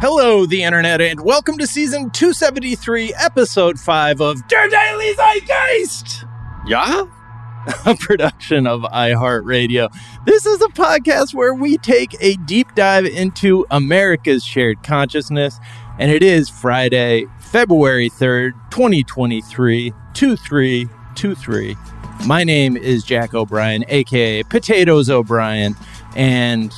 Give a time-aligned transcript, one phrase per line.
[0.00, 6.24] Hello, the internet, and welcome to season 273, episode 5 of Der Daily Zeitgeist!
[6.68, 7.06] Yeah?
[7.84, 9.92] A production of iHeartRadio.
[10.24, 15.58] This is a podcast where we take a deep dive into America's shared consciousness,
[15.98, 21.76] and it is Friday, February 3rd, 2023, 2323.
[22.24, 25.74] My name is Jack O'Brien, aka Potatoes O'Brien,
[26.14, 26.72] and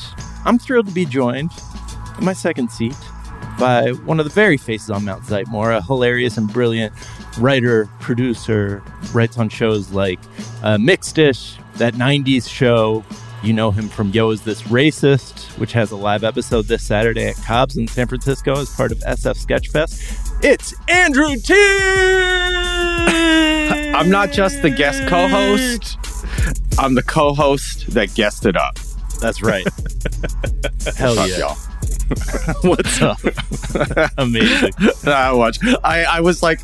[0.47, 1.51] I'm thrilled to be joined
[2.19, 2.97] in my second seat
[3.61, 6.93] by one of the very faces on Mount Zeitmore, a hilarious and brilliant
[7.39, 8.83] writer, producer,
[9.13, 10.19] writes on shows like
[10.63, 13.05] uh, Mixed-ish, that 90s show.
[13.43, 17.29] You know him from Yo Is This Racist, which has a live episode this Saturday
[17.29, 20.45] at Cobb's in San Francisco as part of SF Sketchfest.
[20.45, 21.55] It's Andrew Ti.
[23.95, 25.99] I'm not just the guest co-host.
[26.79, 28.79] I'm the co-host that guested up.
[29.21, 29.65] That's right.
[30.97, 31.39] Hell Fuck yeah.
[31.39, 31.57] y'all.
[32.63, 33.19] What's up?
[34.19, 34.73] Amazing.
[35.07, 35.59] I watch.
[35.85, 36.61] I, I was like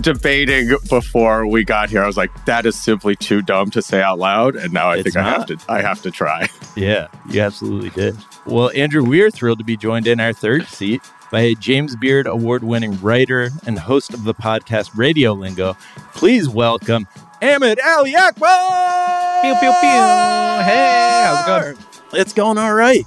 [0.00, 2.02] debating before we got here.
[2.02, 4.96] I was like, that is simply too dumb to say out loud, and now I
[4.96, 5.58] It's think I have to.
[5.68, 6.48] I have to try.
[6.76, 8.16] Yeah, you absolutely did.
[8.46, 11.94] Well, Andrew, we are thrilled to be joined in our third seat by a James
[11.94, 15.78] Beard award winning writer and host of the podcast Radiolingo.
[16.14, 17.06] Please welcome
[17.42, 19.42] Ahmed Ali Akbar.
[19.42, 19.88] Pew, pew, pew.
[19.88, 21.87] Hey, how's it going?
[22.12, 23.04] It's going all right.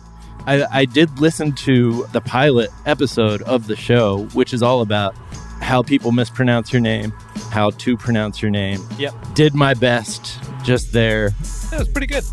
[0.47, 5.15] I, I did listen to the pilot episode of the show, which is all about
[5.61, 7.11] how people mispronounce your name,
[7.51, 8.81] how to pronounce your name.
[8.97, 9.13] Yep.
[9.35, 11.29] Did my best just there.
[11.69, 12.23] That was pretty good.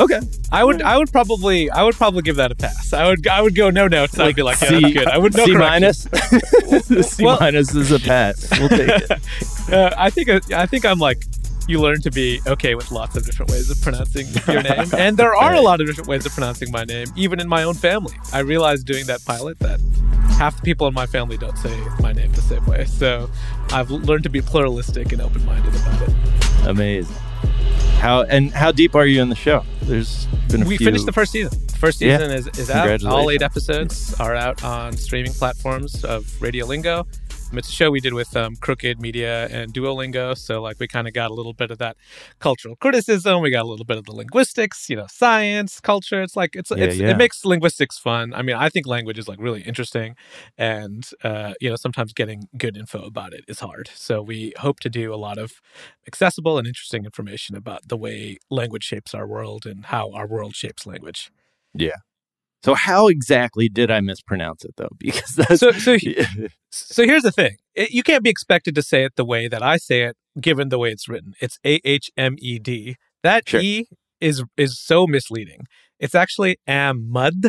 [0.00, 0.20] Okay.
[0.52, 2.92] I would, I would probably, I would probably give that a pass.
[2.92, 4.18] I would, I would go no notes.
[4.18, 5.06] I'd be like, yeah, C- that's good.
[5.08, 6.02] I would no C minus.
[7.10, 8.48] C Well- minus is a pass.
[8.58, 9.10] We'll take it.
[9.68, 11.22] Uh, I think, I think I'm like,
[11.68, 15.16] you learn to be okay with lots of different ways of pronouncing your name, and
[15.16, 17.74] there are a lot of different ways of pronouncing my name, even in my own
[17.74, 18.14] family.
[18.32, 19.80] I realized doing that pilot that
[20.38, 22.84] half the people in my family don't say my name the same way.
[22.86, 23.30] So
[23.70, 26.14] I've learned to be pluralistic and open-minded about it.
[26.66, 27.16] Amazing.
[27.98, 29.64] How and how deep are you in the show?
[29.82, 30.86] There's been a we few.
[30.86, 31.58] finished the first season.
[31.66, 32.18] The first Yeah.
[32.18, 33.04] season is, is out.
[33.04, 37.00] All eight episodes are out on streaming platforms of Radiolingo.
[37.00, 37.06] Um,
[37.52, 40.36] It's a show we did with um, Crooked Media and Duolingo.
[40.36, 41.96] So, like, we kind of got a little bit of that
[42.40, 43.40] cultural criticism.
[43.40, 46.20] We got a little bit of the linguistics, you know, science, culture.
[46.20, 47.10] It's like, it's, Yeah, it's yeah.
[47.10, 48.34] it makes linguistics fun.
[48.34, 50.14] I mean, I think language is like really interesting.
[50.58, 53.90] And, uh, you know, sometimes getting good info about it is hard.
[53.94, 55.60] So, we hope to do a lot of
[56.06, 60.54] accessible and interesting information about the way language shapes our world and how our world
[60.54, 61.30] shapes language.
[62.64, 64.88] So how exactly did I mispronounce it though?
[64.98, 65.96] Because that's So, so,
[66.70, 69.62] so here's the thing: It- you can't be expected to say it the way that
[69.62, 71.34] I say it, given the way it's written.
[71.40, 72.96] It's A H M E D.
[73.22, 73.60] That Sure.
[73.60, 73.86] E
[74.20, 75.60] is is so misleading.
[76.00, 77.44] It's actually Ahmad.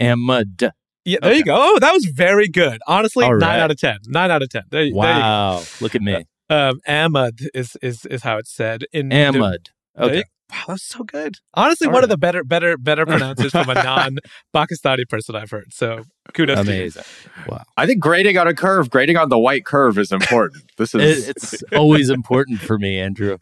[0.00, 0.72] Ahmad.
[1.04, 1.56] Yeah, there you go.
[1.58, 2.80] Oh, that was very good.
[2.86, 3.98] Honestly, All nine out of ten.
[4.06, 4.64] Nine out of ten.
[4.70, 4.98] There, there you go.
[4.98, 9.70] Wow, look at me, Um, Ahmad is is is how it's said in Ahmad.
[9.94, 11.36] There Okay, Wow, that's so good.
[11.54, 15.72] Honestly, All one of the better, better, better pronouncers from a non-Pakistani person I've heard.
[15.72, 16.78] So kudos to you.
[16.78, 17.02] amazing.
[17.46, 17.64] Wow.
[17.76, 20.64] I think grading on a curve, grading on the white curve is important.
[20.78, 23.38] This is It, it's always important for me, Andrew,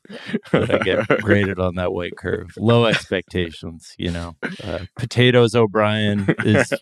[0.52, 2.50] that I get graded on that white curve.
[2.56, 4.34] Low expectations, you know.
[4.62, 6.72] Uh, Potatoes O'Brien is,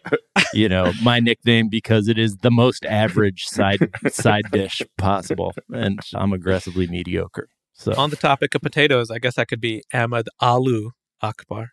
[0.52, 6.00] you know, my nickname because it is the most average side side dish possible, and
[6.14, 7.48] I'm aggressively mediocre.
[7.74, 10.90] So On the topic of potatoes, I guess I could be Ahmad Alu
[11.20, 11.70] Akbar.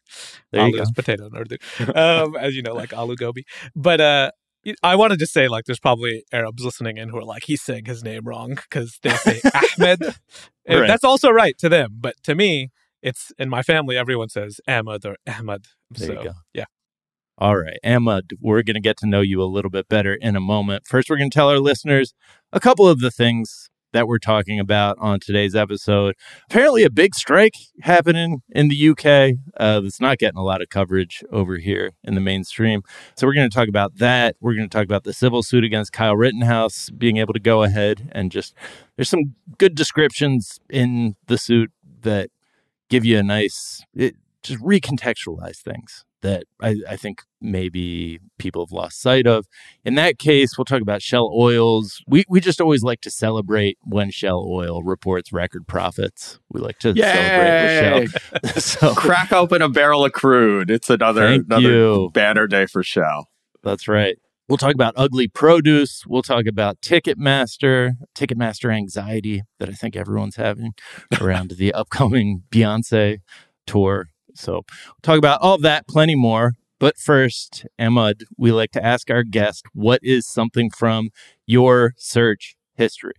[0.51, 0.83] there you Alu go.
[0.83, 1.57] is potato in Urdu,
[1.95, 3.45] um, as you know, like Alu Gobi.
[3.75, 4.31] But uh,
[4.83, 7.61] I want to just say, like, there's probably Arabs listening in who are like, he's
[7.61, 9.41] saying his name wrong because they say
[9.79, 10.15] Ahmed.
[10.67, 10.87] Right.
[10.87, 12.71] That's also right to them, but to me,
[13.01, 13.97] it's in my family.
[13.97, 15.65] Everyone says Ahmed or Ahmed.
[15.89, 16.33] There so you go.
[16.53, 16.65] yeah,
[17.37, 20.35] All right, Ahmad, we're going to get to know you a little bit better in
[20.35, 20.85] a moment.
[20.85, 22.13] First, we're going to tell our listeners
[22.53, 26.15] a couple of the things that we're talking about on today's episode.
[26.49, 30.69] Apparently, a big strike happening in the UK uh, that's not getting a lot of
[30.69, 32.81] coverage over here in the mainstream.
[33.15, 34.35] So, we're going to talk about that.
[34.39, 37.63] We're going to talk about the civil suit against Kyle Rittenhouse being able to go
[37.63, 38.53] ahead and just,
[38.95, 41.71] there's some good descriptions in the suit
[42.01, 42.29] that
[42.89, 48.71] give you a nice, it, just recontextualize things that I, I think maybe people have
[48.71, 49.45] lost sight of.
[49.83, 52.03] In that case, we'll talk about Shell Oils.
[52.07, 56.39] We we just always like to celebrate when Shell Oil reports record profits.
[56.49, 57.01] We like to Yay!
[57.03, 58.13] celebrate with
[58.53, 58.61] Shell.
[58.61, 60.69] so crack open a barrel of crude.
[60.71, 62.11] It's another another you.
[62.13, 63.27] banner day for Shell.
[63.63, 64.17] that's right.
[64.47, 66.03] We'll talk about ugly produce.
[66.05, 70.73] We'll talk about Ticketmaster, Ticketmaster anxiety that I think everyone's having
[71.21, 73.19] around the upcoming Beyonce
[73.65, 74.09] tour.
[74.35, 74.63] So we'll
[75.03, 76.53] talk about all that, plenty more.
[76.79, 81.09] But first, Ahmad, we like to ask our guest, what is something from
[81.45, 83.13] your search history?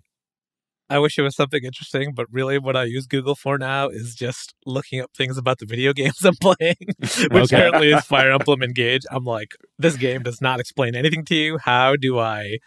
[0.91, 4.15] I wish it was something interesting, but really what I use Google for now is
[4.15, 6.77] just looking up things about the video games I'm playing,
[7.31, 7.57] which Okay.
[7.57, 9.03] currently is Fire Emblem Engage.
[9.11, 11.59] I'm like, this game does not explain anything to you.
[11.59, 12.59] How do I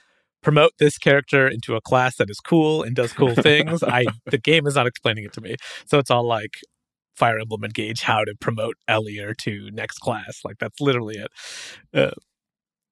[0.42, 3.84] promote this character into a class that is cool and does cool things?
[3.84, 5.58] I the game is not explaining it to me.
[5.86, 6.54] So it's all like
[7.16, 10.42] Fire Emblem Engage, how to promote Alear to next class.
[10.44, 11.18] Like that's literally
[11.94, 12.14] it.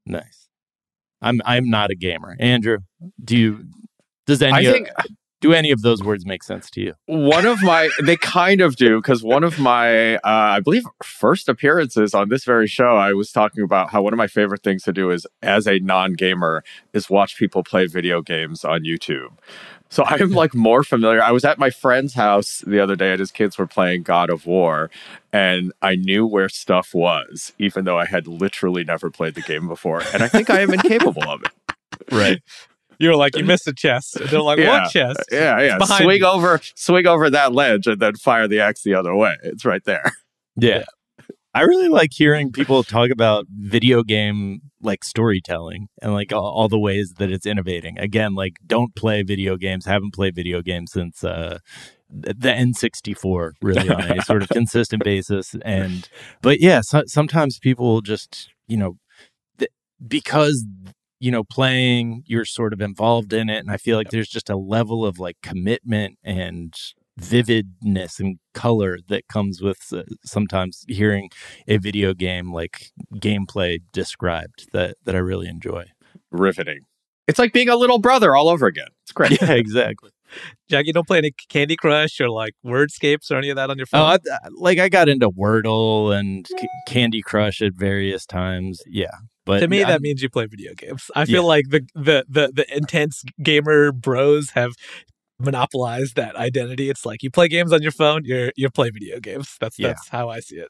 [0.05, 0.47] Nice.
[1.21, 2.35] I'm I'm not a gamer.
[2.39, 2.79] Andrew,
[3.23, 3.65] do you
[4.27, 4.89] does any I of- think
[5.39, 6.93] do any of those words make sense to you?
[7.05, 11.47] one of my they kind of do because one of my uh, I believe first
[11.49, 14.83] appearances on this very show I was talking about how one of my favorite things
[14.83, 19.37] to do is as a non-gamer is watch people play video games on YouTube.
[19.93, 21.21] So I'm like more familiar.
[21.21, 24.31] I was at my friend's house the other day and his kids were playing God
[24.31, 24.89] of War
[25.31, 29.67] and I knew where stuff was even though I had literally never played the game
[29.67, 31.51] before and I think I am incapable of it.
[32.11, 32.41] Right.
[32.97, 34.15] You're like, you missed a chest.
[34.17, 34.81] And they're like, Yeah.
[34.81, 35.19] what chest?
[35.31, 35.77] Uh, yeah, yeah.
[35.77, 36.25] Swing you.
[36.25, 39.35] over swing over that ledge and then fire the axe the other way.
[39.43, 40.11] It's right there.
[40.55, 40.83] Yeah.
[41.53, 46.67] I really like hearing people talk about video game like storytelling and like all, all
[46.67, 47.97] the ways that it's innovating.
[47.99, 51.59] Again, like don't play video games, haven't played video games since uh
[52.09, 56.09] the N64 really on a sort of consistent basis and
[56.41, 58.97] but yeah, so, sometimes people just, you know,
[59.59, 59.71] th-
[60.07, 60.65] because
[61.19, 64.49] you know playing you're sort of involved in it and I feel like there's just
[64.49, 66.73] a level of like commitment and
[67.17, 71.29] vividness and color that comes with uh, sometimes hearing
[71.67, 75.85] a video game like gameplay described that that I really enjoy.
[76.31, 76.81] Riveting.
[77.27, 78.87] It's like being a little brother all over again.
[79.03, 79.31] It's great.
[79.41, 80.09] Yeah, exactly.
[80.67, 83.77] Jack, you don't play any Candy Crush or like Wordscapes or any of that on
[83.77, 84.01] your phone?
[84.01, 88.81] Oh, I, I- like I got into Wordle and C- Candy Crush at various times.
[88.87, 89.11] Yeah,
[89.45, 91.09] but to me, I- that means you play video games.
[91.15, 91.47] I feel Yeah.
[91.47, 94.73] like the, the the the intense gamer bros have
[95.43, 96.89] monopolized that identity.
[96.89, 99.57] It's like you play games on your phone, you're you play video games.
[99.59, 99.89] That's Yeah.
[99.89, 100.69] that's how I see it.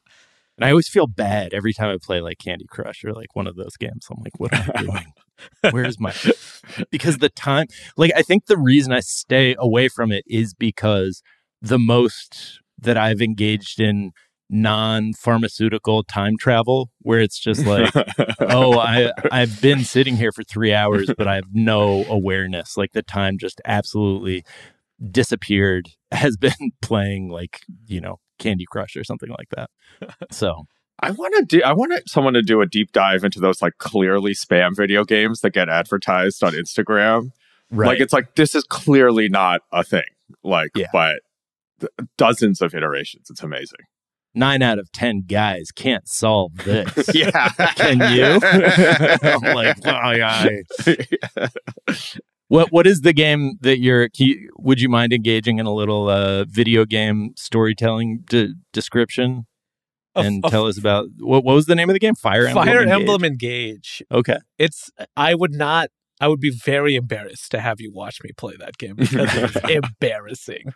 [0.56, 3.46] and I always feel bad every time I play like Candy Crush or like one
[3.46, 4.06] of those games.
[4.10, 5.12] I'm like, what am I doing?
[5.72, 6.14] Where's my
[6.90, 7.66] because the time
[7.96, 11.22] like I think the reason I stay away from it is because
[11.60, 14.12] the most that I've engaged in
[14.50, 17.92] non-pharmaceutical time travel where it's just like
[18.40, 22.92] oh I I've been sitting here for 3 hours but I have no awareness like
[22.92, 24.44] the time just absolutely
[25.10, 29.70] disappeared has been playing like you know Candy Crush or something like that
[30.30, 30.64] so
[31.00, 31.62] I want to do.
[31.64, 35.40] I want someone to do a deep dive into those like clearly spam video games
[35.40, 37.30] that get advertised on Instagram.
[37.88, 40.04] Like it's like this is clearly not a thing.
[40.44, 40.86] Like, Yeah.
[40.92, 41.16] but
[41.80, 43.26] th- dozens of iterations.
[43.28, 43.80] It's amazing.
[44.34, 47.10] Nine out of ten guys can't solve this.
[47.14, 47.48] yeah.
[47.76, 48.40] Can you?
[49.22, 51.48] I'm like, oh, yeah.
[52.48, 54.08] What what is the game that you're?
[54.16, 59.46] You, would you mind engaging in a little uh, video game storytelling de- description
[60.14, 62.14] and tell us about what, what was the name of the game?
[62.14, 62.66] Fire Emblem.
[62.66, 63.00] Fire Engage?
[63.00, 64.02] Emblem Engage.
[64.12, 64.38] Okay.
[64.58, 65.88] It's I would not
[66.20, 69.56] I would be very embarrassed to have you watch me play that game because it
[69.56, 70.72] is embarrassing.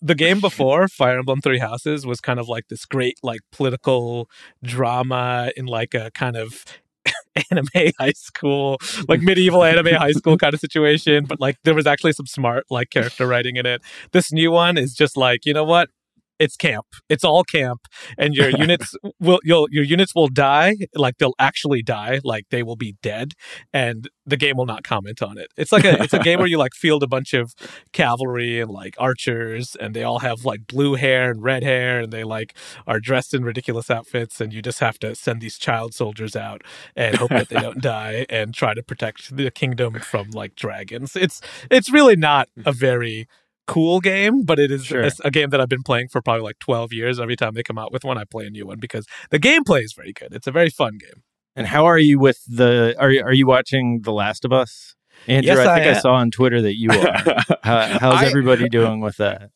[0.00, 4.28] The game before Fire Emblem Three Houses was kind of like this great like political
[4.62, 6.64] drama in like a kind of
[7.50, 8.78] anime high school,
[9.08, 12.64] like medieval anime high school kind of situation, but like there was actually some smart
[12.70, 13.82] like character writing in it.
[14.12, 15.90] This new one is just like, you know what?
[16.38, 16.86] It's camp.
[17.08, 17.80] It's all camp,
[18.16, 20.76] and your units will you'll your units will die.
[20.94, 22.20] Like they'll actually die.
[22.24, 23.32] Like they will be dead,
[23.72, 25.48] and the game will not comment on it.
[25.56, 27.54] It's like a it's a game where you like field a bunch of
[27.92, 32.12] cavalry and like archers, and they all have like blue hair and red hair, and
[32.12, 35.94] they like are dressed in ridiculous outfits, and you just have to send these child
[35.94, 36.62] soldiers out
[36.96, 41.16] and hope that they don't die and try to protect the kingdom from like dragons.
[41.16, 41.40] It's
[41.70, 43.26] it's really not a very
[43.68, 45.02] cool game, but it is Sure.
[45.02, 47.20] a, a game that I've been playing for probably like 12 years.
[47.20, 49.84] Every time they come out with one, I play a new one because the gameplay
[49.84, 50.34] is very good.
[50.34, 51.22] It's a very fun game.
[51.54, 52.96] And how are you with the?
[52.98, 54.94] Are you, are you watching The Last of Us?
[55.26, 57.42] Andrew, Yes, I think I I, saw on Twitter that you are.
[57.62, 59.50] How, how's I- everybody doing with that?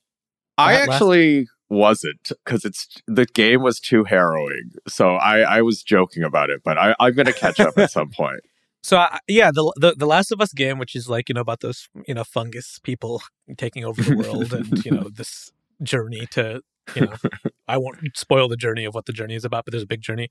[0.58, 4.72] I That last- actually wasn't because it's the game was too harrowing.
[4.88, 7.90] So I, I was joking about it, but I, I'm going to catch up at
[7.90, 8.40] some point.
[8.82, 11.40] So I, yeah, the, the the Last of Us game, which is like you know
[11.40, 13.22] about those you know fungus people
[13.56, 16.60] taking over the world, and you know this journey to
[16.96, 17.14] you know
[17.68, 20.02] I won't spoil the journey of what the journey is about, but there's a big
[20.02, 20.28] journey.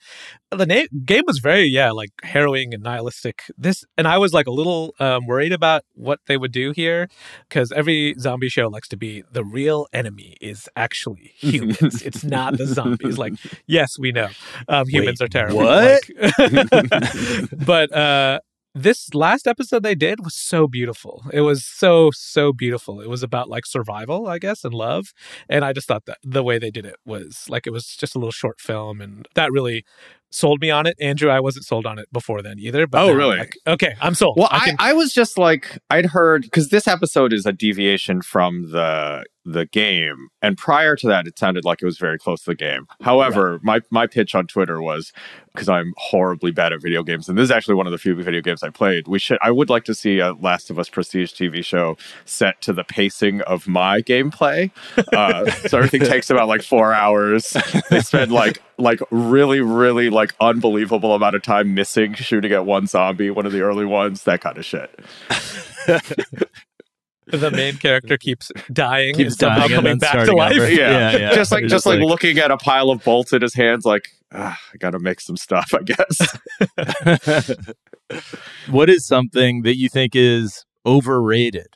[0.52, 3.44] The na- game was very yeah like harrowing and nihilistic.
[3.58, 7.08] This and I was like a little um, worried about what they would do here
[7.48, 12.02] because every zombie show likes to be the real enemy is actually humans.
[12.02, 13.18] it's not the zombies.
[13.18, 13.34] Like
[13.66, 14.28] yes, we know
[14.68, 15.60] um, humans Wait, are terrible.
[15.60, 16.02] what?
[16.20, 18.40] Like- but uh,
[18.74, 21.24] this last episode they did was so beautiful.
[21.34, 23.02] It was so so beautiful.
[23.02, 25.14] It was about like survival, I guess, and love.
[25.50, 28.16] And I just thought that the way they did it was like it was just
[28.16, 29.84] a little short film, and that really
[30.34, 30.96] sold me on it.
[31.02, 32.88] Andrew, I wasn't sold on it before then either.
[32.88, 33.38] But Oh, I'm really?
[33.38, 34.38] like, okay, I'm sold.
[34.38, 38.22] Well, I I, I was just like I'd heard because this episode is a deviation
[38.22, 42.44] from the the game, and prior to that, it sounded like it was very close
[42.44, 42.88] to the game.
[43.02, 45.12] However, my my pitch on Twitter was
[45.54, 48.16] because I'm horribly bad at video games, and this is actually one of the few
[48.16, 49.08] video games I played.
[49.08, 52.62] We should I would like to see a Last of Us prestige TV show set
[52.62, 54.72] to the pacing of my gameplay.
[55.14, 57.56] Uh, so everything takes about like four hours.
[57.90, 62.88] They spend like like really really like unbelievable amount of time missing shooting at one
[62.88, 65.00] zombie, one of the early ones, that kind of shit.
[67.32, 70.56] the main character keeps dying, Keeps and dying and coming back to life.
[70.56, 71.34] Yeah, Yeah, yeah.
[71.36, 73.86] just like It's just like, like- looking at a pile of bolts in his hands,
[73.86, 77.56] like "Ah, I gotta make some stuff, I guess.
[78.70, 81.76] what is something that you think is overrated?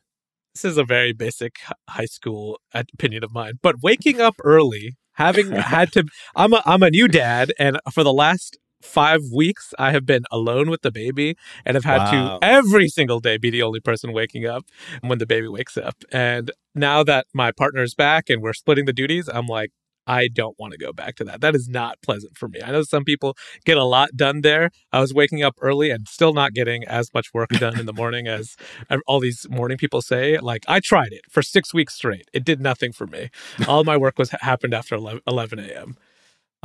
[0.53, 1.57] this is a very basic
[1.89, 6.81] high school opinion of mine but waking up early having had to i'm a i'm
[6.81, 10.91] a new dad and for the last five weeks i have been alone with the
[10.91, 12.39] baby and have had Wow.
[12.39, 14.63] to every single day be the only person waking up
[15.01, 18.93] when the baby wakes up and now that my partner's back and we're splitting the
[18.93, 19.71] duties i'm like
[20.07, 21.41] I don't want to go back to that.
[21.41, 22.59] That is not pleasant for me.
[22.63, 24.69] I know some people get a lot done there.
[24.91, 27.91] I was waking up early and still not getting as much work done in the
[27.91, 28.55] morning as
[28.87, 30.37] uh, all these morning people say.
[30.37, 32.27] Like I tried it for six weeks straight.
[32.33, 33.31] It did nothing for me.
[33.67, 35.97] All my work was happened after 11, 11 a.m.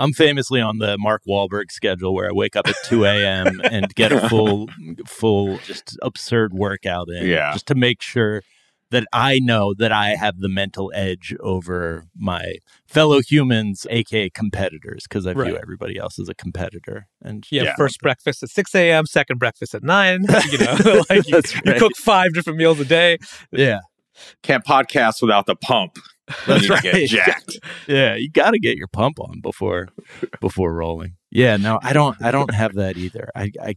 [0.00, 3.60] I'm famously on the Mark Wahlberg schedule where I wake up at 2 a.m.
[3.64, 4.68] and get a full,
[5.06, 7.26] full, just absurd workout in.
[7.26, 7.52] Yeah.
[7.52, 8.42] Just to make sure
[8.90, 12.54] that I know that I have the mental edge over my
[12.88, 15.54] fellow humans, aka competitors, because I view Right.
[15.54, 17.06] everybody else as a competitor.
[17.22, 17.76] And Yeah, Yeah.
[17.76, 20.22] first breakfast at 6 a.m., second breakfast at 9.
[20.50, 23.18] You know, like you, That's you cook five different meals a day.
[23.52, 23.78] yeah,
[24.42, 25.96] Can't podcast without the pump.
[26.46, 26.82] That's You need to right.
[26.82, 27.58] Get jacked.
[27.86, 29.88] yeah, you got to get your pump on before
[30.40, 31.16] before rolling.
[31.30, 32.20] Yeah, no, I don't.
[32.22, 33.30] I don't have that either.
[33.34, 33.74] I, I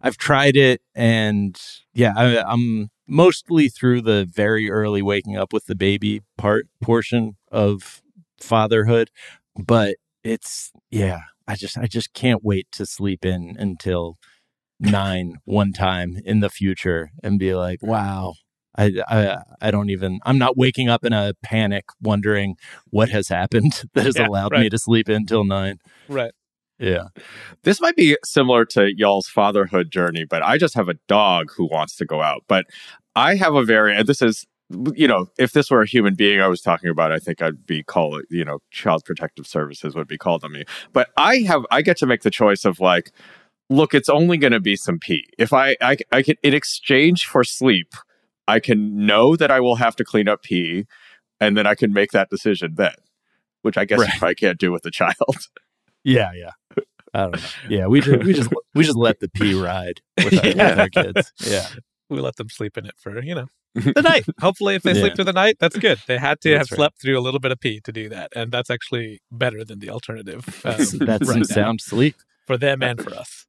[0.00, 1.60] I've tried it, and
[1.94, 7.36] yeah, I, I'm mostly through the very early waking up with the baby part portion
[7.50, 8.02] of
[8.40, 9.10] fatherhood,
[9.56, 11.20] but it's yeah.
[11.48, 14.16] I just I just can't wait to sleep in until
[14.78, 18.34] nine one time in the future and be like, wow.
[18.76, 22.56] I, I I don't even I'm not waking up in a panic wondering
[22.90, 25.78] what has happened that has Yeah, allowed me to sleep until nine.
[26.08, 26.32] Right.
[26.78, 27.08] Yeah.
[27.62, 31.68] This might be similar to y'all's fatherhood journey, but I just have a dog who
[31.70, 32.42] wants to go out.
[32.48, 32.66] But
[33.14, 34.46] I have a very, and this is
[34.94, 37.66] you know, if this were a human being I was talking about, I think I'd
[37.66, 40.64] be called, you know, Child Protective Services would be called on me.
[40.92, 43.12] But I have, I get to make the choice of like,
[43.68, 45.26] look, it's only going to be some pee.
[45.38, 47.92] If I, I, I can, in exchange for sleep,
[48.52, 50.86] I can know that I will have to clean up pee,
[51.40, 52.94] and then I can make that decision then,
[53.62, 54.22] which I guess Right.
[54.22, 55.14] I can't do with the child.
[56.04, 56.50] Yeah, yeah.
[57.14, 57.48] I don't know.
[57.68, 60.70] Yeah, we just we just we just let the pee ride with our, Yeah.
[60.70, 61.32] with our kids.
[61.38, 61.68] Yeah,
[62.10, 64.24] we let them sleep in it for you know the night.
[64.40, 65.98] Hopefully, if they sleep through the night, that's good.
[66.08, 66.76] They had to That's have right.
[66.76, 69.78] slept through a little bit of pee to do that, and that's actually better than
[69.78, 72.16] the alternative um, that's, that's right some sound sleep.
[72.48, 73.46] for them and for us.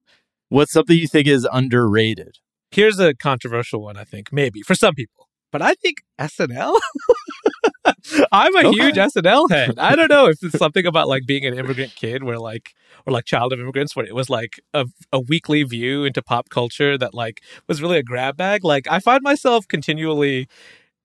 [0.50, 2.38] What's something you think is underrated?
[2.74, 6.80] Here's a controversial one, I think, maybe for some people, but I think SNL.
[8.32, 8.70] I'm a Okay.
[8.70, 9.78] huge SNL head.
[9.78, 12.72] I don't know if it's something about like being an immigrant kid, where like,
[13.06, 16.50] or like child of immigrants, where it was like a, a weekly view into pop
[16.50, 18.64] culture that like was really a grab bag.
[18.64, 20.48] Like, I find myself continually,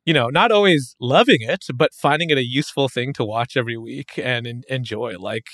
[0.07, 3.77] you know, not always loving it, but finding it a useful thing to watch every
[3.77, 5.19] week and en- enjoy.
[5.19, 5.47] Like,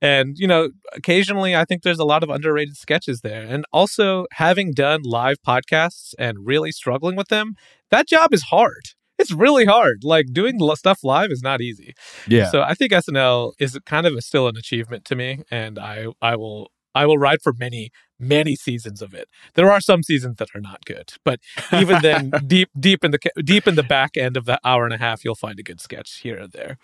[0.00, 3.42] and you know, occasionally I think there's a lot of underrated sketches there.
[3.42, 7.54] And also having done live podcasts and really struggling with them,
[7.90, 8.90] that job is hard.
[9.18, 10.04] It's really hard.
[10.04, 11.94] Like doing stuff live is not easy.
[12.28, 15.78] Yeah, So I think SNL is kind of a, still an achievement to me, and
[15.78, 17.90] I I will I will ride for many
[18.20, 19.28] many seasons of it.
[19.54, 21.40] There are some seasons that are not good, but
[21.72, 24.94] even then, deep deep in the deep in the back end of the hour and
[24.94, 26.78] a half, you'll find a good sketch here and there.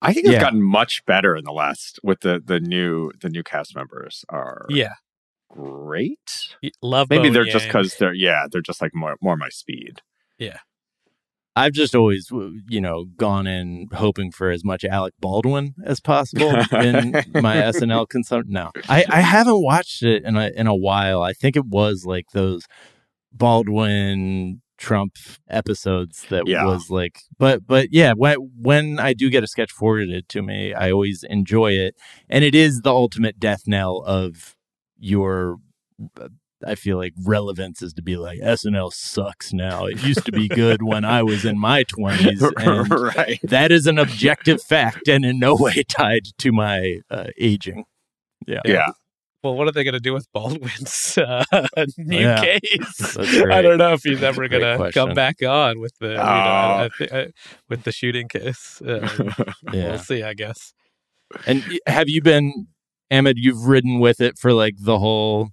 [0.00, 0.40] I think it's Yeah.
[0.40, 4.66] gotten much better in the last with the the new the new cast members are
[4.68, 4.94] Yeah,
[5.50, 6.54] great.
[6.82, 7.10] Love.
[7.10, 10.00] Maybe Bo they're just because they're yeah they're just like more more my speed.
[10.38, 10.58] Yeah,
[11.56, 12.30] I've just always
[12.68, 18.08] you know gone in hoping for as much Alec Baldwin as possible in my SNL
[18.08, 18.52] consumption.
[18.52, 21.22] No, I, I haven't watched it in a in a while.
[21.22, 22.66] I think it was like those
[23.32, 25.16] Baldwin Trump
[25.50, 26.64] episodes that Yeah.
[26.64, 30.72] was like, but but yeah, when when I do get a sketch forwarded to me,
[30.72, 31.94] I always enjoy it,
[32.28, 34.56] and it is the ultimate death knell of
[34.98, 35.56] your.
[36.66, 39.86] I feel like relevance is to be like SNL sucks now.
[39.86, 43.38] It used to be good when I was in my twenties, right.
[43.44, 47.84] that is an objective fact and in no way tied to my uh, aging.
[48.46, 48.60] Yeah.
[48.64, 48.88] Yeah.
[49.42, 51.44] Well, what are they going to do with Baldwin's uh,
[51.96, 52.42] new Yeah.
[52.42, 53.16] case?
[53.18, 56.22] I don't know if he's ever going to come back on with the you know,
[56.22, 56.88] Oh.
[57.12, 57.28] I I-
[57.68, 58.82] with the shooting case.
[58.82, 59.08] Uh,
[59.72, 59.90] Yeah.
[59.90, 60.72] We'll see, I guess.
[61.46, 62.66] And have you been,
[63.12, 63.36] Ahmed?
[63.38, 65.50] You've ridden with it for like the whole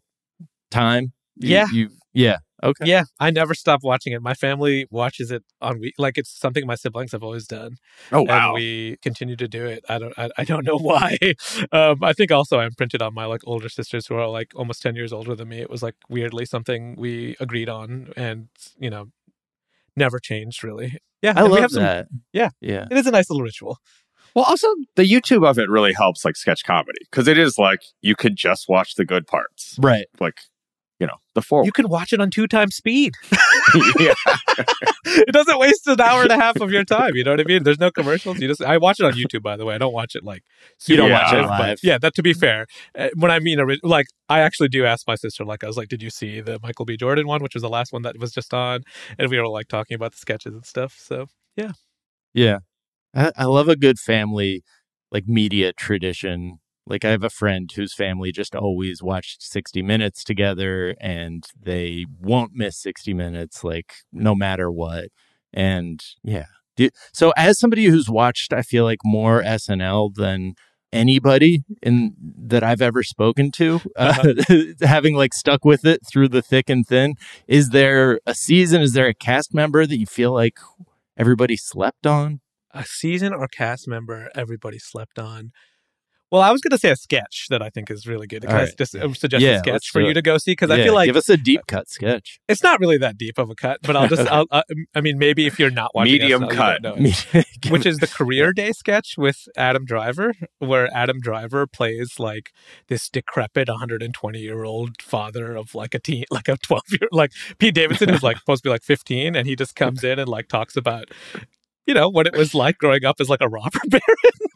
[0.71, 1.13] time.
[1.36, 1.65] You- Yeah.
[1.71, 1.89] You.
[2.13, 2.38] Yeah.
[2.63, 2.86] Okay.
[2.86, 4.22] Yeah, I never stop watching it.
[4.22, 7.76] My family watches it on week like it's something my siblings have always done,
[8.12, 8.54] Oh and wow.
[8.54, 9.84] we continue to do it.
[9.89, 11.18] I don't, I, I don't know why.
[11.72, 14.82] Um, I think also I'm printed on my like older sisters who are like almost
[14.82, 15.60] ten years older than me.
[15.60, 18.48] It was like weirdly something we agreed on, and
[18.80, 19.08] you know,
[19.96, 20.98] never changed really.
[21.22, 22.08] Yeah, I and we love have some- that.
[22.34, 22.50] yeah.
[22.62, 22.86] Yeah.
[22.89, 23.80] It is a nice little ritual.
[24.36, 27.80] Well, also the YouTube of it really helps like sketch comedy because it is like
[28.02, 30.08] you could just watch the good parts, Right.
[30.20, 30.39] like
[30.99, 31.65] you know the forward.
[31.65, 33.13] You can watch it on two times speed.
[33.99, 34.13] yeah.
[35.05, 37.15] it doesn't waste an hour and a half of your time.
[37.15, 37.63] You know what I mean?
[37.63, 38.39] There's no commercials.
[38.39, 39.75] You just I watch it on YouTube, by the way.
[39.75, 40.43] I don't watch it like
[40.86, 41.79] You don't super watch it but.
[41.84, 45.15] Yeah, that to be fair, uh, when I mean like I actually do ask my
[45.15, 45.43] sister.
[45.43, 46.95] Like I was like, "Did you see the Michael B.
[46.97, 48.84] Jordan one, which was the last one that was just on?"
[49.19, 50.95] And we were like talking about the sketches and stuff.
[50.99, 51.27] So
[52.34, 52.60] Yeah.
[53.13, 54.63] I, I love a good family
[55.12, 56.60] like media tradition.
[56.88, 62.06] Like I have a friend whose family just always watched 60 minutes together and they
[62.19, 65.06] won't miss 60 minutes like no matter what.
[65.54, 66.45] And yeah.
[67.13, 70.54] So as somebody who's watched I feel like more SNL than
[70.93, 74.34] anybody in that I've ever spoken to uh,
[74.82, 77.15] having like stuck with it through the thick and thin
[77.48, 80.58] is there a season is there a cast member that you feel like
[81.17, 82.39] everybody slept on
[82.76, 85.52] a season or cast member everybody slept on.
[86.36, 88.41] Well, I was going to say a sketch that I think is really good.
[88.41, 88.78] Can All I right.
[88.78, 90.52] just uh, suggest Yeah, a sketch for do you to go see?
[90.52, 92.41] Because I feel like give us a deep cut sketch.
[92.50, 95.17] it's not really that deep of a cut, but I'll just, I'll, uh, I mean,
[95.17, 96.82] maybe if you're not watching Medium you cut.
[96.84, 97.45] it.
[97.69, 102.52] which is the career day sketch with Adam Driver, where Adam Driver plays like
[102.89, 107.32] this decrepit 120 year old father of like a teen, like a 12 year, like
[107.60, 110.28] Pete Davidson is like supposed to be like 15, and he just comes in and
[110.28, 111.12] like talks about,
[111.86, 114.02] you know, what it was like growing up as like a robber baron.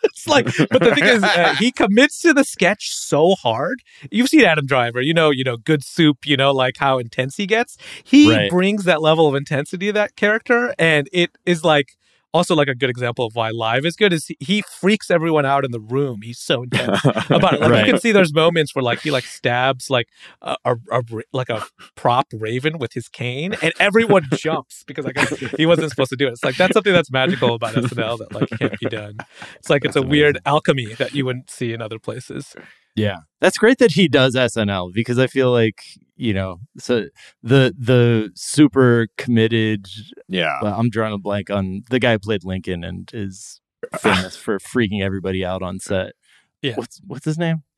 [0.03, 3.81] it's like, but the thing is, uh, he commits to the sketch so hard.
[4.11, 7.35] You've seen Adam Driver, you know, you know, good soup, you know, like how intense
[7.37, 7.77] he gets.
[8.03, 8.49] He Right.
[8.49, 11.95] brings that level of intensity to that character, and it is like
[12.33, 15.65] also like a good example of why live is good is he, freaks everyone out
[15.65, 16.21] in the room.
[16.21, 17.61] He's so intense about it.
[17.61, 17.85] Like Right.
[17.85, 20.07] you can see there's moments where like he like stabs like
[20.41, 21.65] a, a, a like a
[21.95, 25.17] prop raven with his cane, and everyone jumps because like
[25.57, 26.31] he wasn't supposed to do it.
[26.33, 29.17] It's like that's something that's magical about SNL that like can't be done.
[29.55, 32.55] It's like it's a weird alchemy that you wouldn't see in other places.
[32.99, 33.17] Yeah.
[33.41, 35.81] That's great that he does SNL because I feel like,
[36.17, 37.05] you know, so
[37.41, 39.87] the the super committed
[40.27, 40.59] Yeah.
[40.61, 43.61] well, I'm drawing a blank on the guy who played Lincoln and is
[43.99, 46.13] famous for freaking everybody out on set.
[46.61, 46.75] Yeah.
[46.75, 47.63] What's what's his name?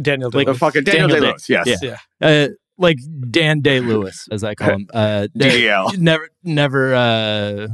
[0.00, 0.58] Daniel Like, The Day-Lewis.
[0.58, 1.48] fucking Daniel, Daniel Day-Lewis.
[1.48, 1.82] Yes.
[1.82, 1.96] Yeah.
[2.20, 2.28] Yeah.
[2.28, 2.98] uh like
[3.30, 4.88] Dan Day Lewis, as I call him.
[4.92, 7.68] Uh never never uh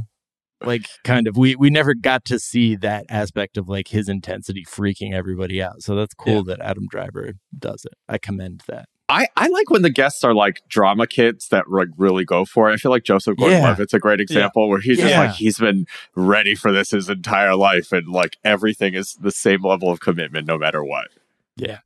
[0.63, 4.63] like kind of we we never got to see that aspect of like his intensity
[4.65, 5.81] freaking everybody out.
[5.81, 7.93] So that's cool that Adam Driver does it.
[8.09, 8.87] I commend that.
[9.09, 12.69] I, I like when the guests are like drama kids that like really go for
[12.69, 12.73] it.
[12.73, 15.19] I feel like Joseph Gordon-Levitt's a great example where he's just Yeah.
[15.19, 19.63] like he's been ready for this his entire life, and like everything is the same
[19.65, 21.09] level of commitment no matter what.
[21.57, 21.79] Yeah.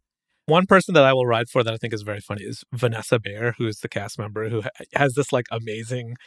[0.45, 3.17] One person that I will ride for that I think is very funny is Vanessa
[3.17, 6.17] Bayer, who is the cast member who ha- has this like amazing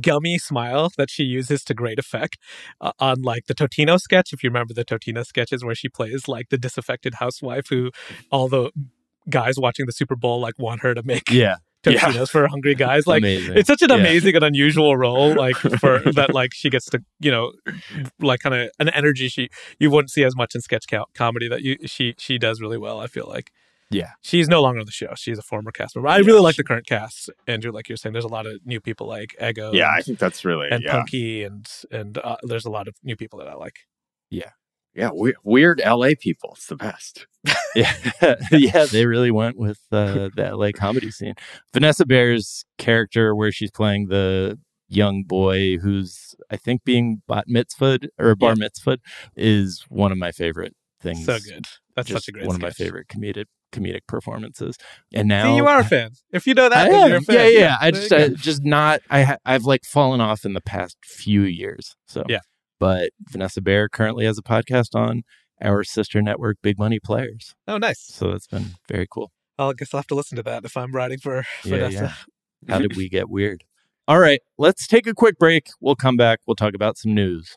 [0.00, 2.36] gummy smile that she uses to great effect
[2.80, 4.32] uh, on like the Totino sketch.
[4.32, 7.90] If you remember the Totino sketches where she plays like the disaffected housewife who
[8.30, 8.70] all the
[9.28, 11.56] guys watching the Super Bowl like want her to make Yeah.
[11.82, 13.06] Totinos for hungry guys.
[13.06, 13.56] Like amazing.
[13.56, 13.96] it's such an Yeah.
[13.96, 17.52] amazing and unusual role like for that like she gets to you know
[18.20, 19.48] like kind of an energy she
[19.78, 22.76] you wouldn't see as much in sketch co- comedy that you she she does really
[22.76, 23.50] well i feel like
[23.90, 24.10] Yeah.
[24.22, 26.64] she's no longer on the show she's a former cast member i really like the
[26.64, 29.90] current cast andrew like you're saying there's a lot of new people like Ego Yeah,
[29.92, 31.02] I think that's really and yeah.
[31.02, 33.80] Punkie and and uh, there's a lot of new people that i like
[34.30, 36.50] Yeah, we- weird LA people.
[36.56, 37.26] It's the best.
[37.76, 37.94] yeah,
[38.50, 41.34] yeah, they really went with uh, the LA comedy scene.
[41.72, 48.08] Vanessa Bayer's character, where she's playing the young boy who's, I think, being bat mitzvahed
[48.18, 48.98] or bar mitzvahed,
[49.36, 51.24] is one of my favorite things.
[51.24, 54.76] so good that's Just such a great one of my favorite comedic comedic performances.
[55.12, 57.36] And now See, you are a fan if you know that then you're a fan.
[57.36, 57.76] Yeah, yeah.
[57.80, 59.00] I just, I, uh, just not.
[59.10, 61.96] I, ha- I've like fallen off in the past few years.
[62.06, 62.40] So Yeah.
[62.78, 65.22] But Vanessa Bayer currently has a podcast on
[65.62, 67.54] our sister network, Big Money Players.
[67.68, 69.30] oh nice So that's been very cool.
[69.58, 72.14] i guess i'll have to listen to that if i'm writing for Yeah, vanessa
[72.66, 72.74] yeah.
[72.74, 73.64] How did we get weird?
[74.08, 75.68] All right, let's take a quick break.
[75.80, 76.40] We'll come back.
[76.46, 77.56] We'll talk about some news.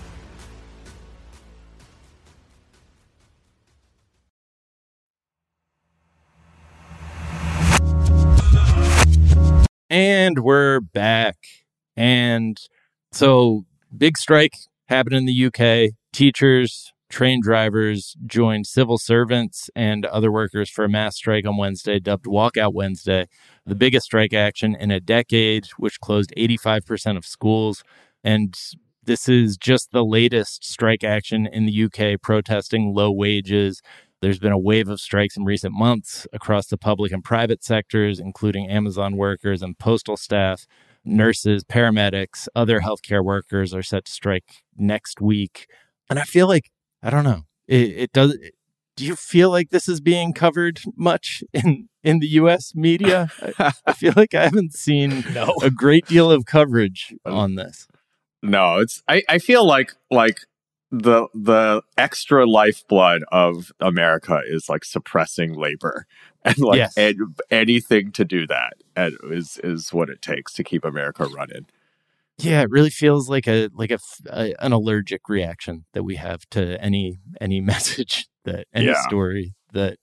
[9.91, 11.35] And we're back.
[11.97, 12.57] And
[13.11, 13.65] so,
[13.97, 14.53] big strike
[14.87, 15.91] happened in the UK.
[16.13, 21.99] Teachers, train drivers joined civil servants and other workers for a mass strike on Wednesday,
[21.99, 23.27] dubbed Walkout Wednesday,
[23.65, 27.83] the biggest strike action in a decade, which closed 85% of schools.
[28.23, 28.57] And
[29.03, 33.81] this is just the latest strike action in the UK protesting low wages.
[34.21, 38.19] There's been a wave of strikes in recent months across the public and private sectors,
[38.19, 40.67] including Amazon workers and postal staff,
[41.03, 45.67] nurses, paramedics, other healthcare workers are set to strike next week.
[46.09, 46.69] And I feel like,
[47.01, 48.37] I don't know, it, it does.
[48.95, 53.29] Do you feel like this is being covered much in, in the US media?
[53.57, 55.55] I, I feel like I haven't seen No.
[55.63, 57.87] a great deal of coverage um, on this.
[58.43, 60.41] No, it's I, I feel like like
[60.91, 66.05] the the extra lifeblood of America is like suppressing labor
[66.45, 66.97] and like Yes.
[66.97, 67.15] ed-
[67.49, 68.73] anything to do that
[69.23, 71.65] is is what it takes to keep America running.
[72.37, 76.15] Yeah, it really feels like a like a, f- a- an allergic reaction that we
[76.15, 79.01] have to any any message that any Yeah.
[79.03, 79.97] story that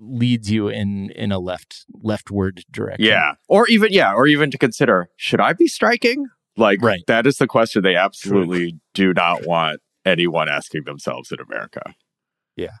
[0.00, 3.06] leads you in in a left leftward direction.
[3.06, 3.34] Yeah.
[3.48, 6.26] Or even yeah, or even to consider should I be striking?
[6.56, 7.00] Like Right.
[7.06, 11.82] that is the question they absolutely do not want anyone asking themselves in America.
[12.56, 12.78] Yeah.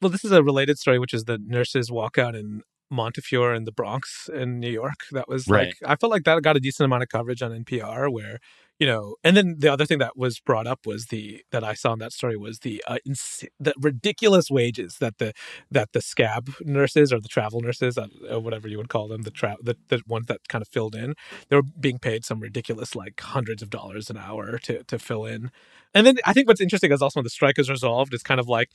[0.00, 3.72] Well, this is a related story, which is the nurses walkout in Montefiore in the
[3.72, 5.00] Bronx in New York.
[5.12, 5.74] That was Right.
[5.80, 8.10] like I felt like that got a decent amount of coverage on NPR.
[8.10, 8.38] Where
[8.78, 11.74] you know, and then the other thing that was brought up was the that I
[11.74, 15.32] saw in that story was the uh, ins- the ridiculous wages that the
[15.70, 19.22] that the scab nurses or the travel nurses, uh, uh, whatever you would call them,
[19.22, 21.14] the tra- the the ones that kind of filled in,
[21.48, 25.26] they were being paid some ridiculous like hundreds of dollars an hour to to fill
[25.26, 25.50] in.
[25.94, 28.38] And then I think what's interesting is also when the strike is resolved, it's kind
[28.40, 28.70] of like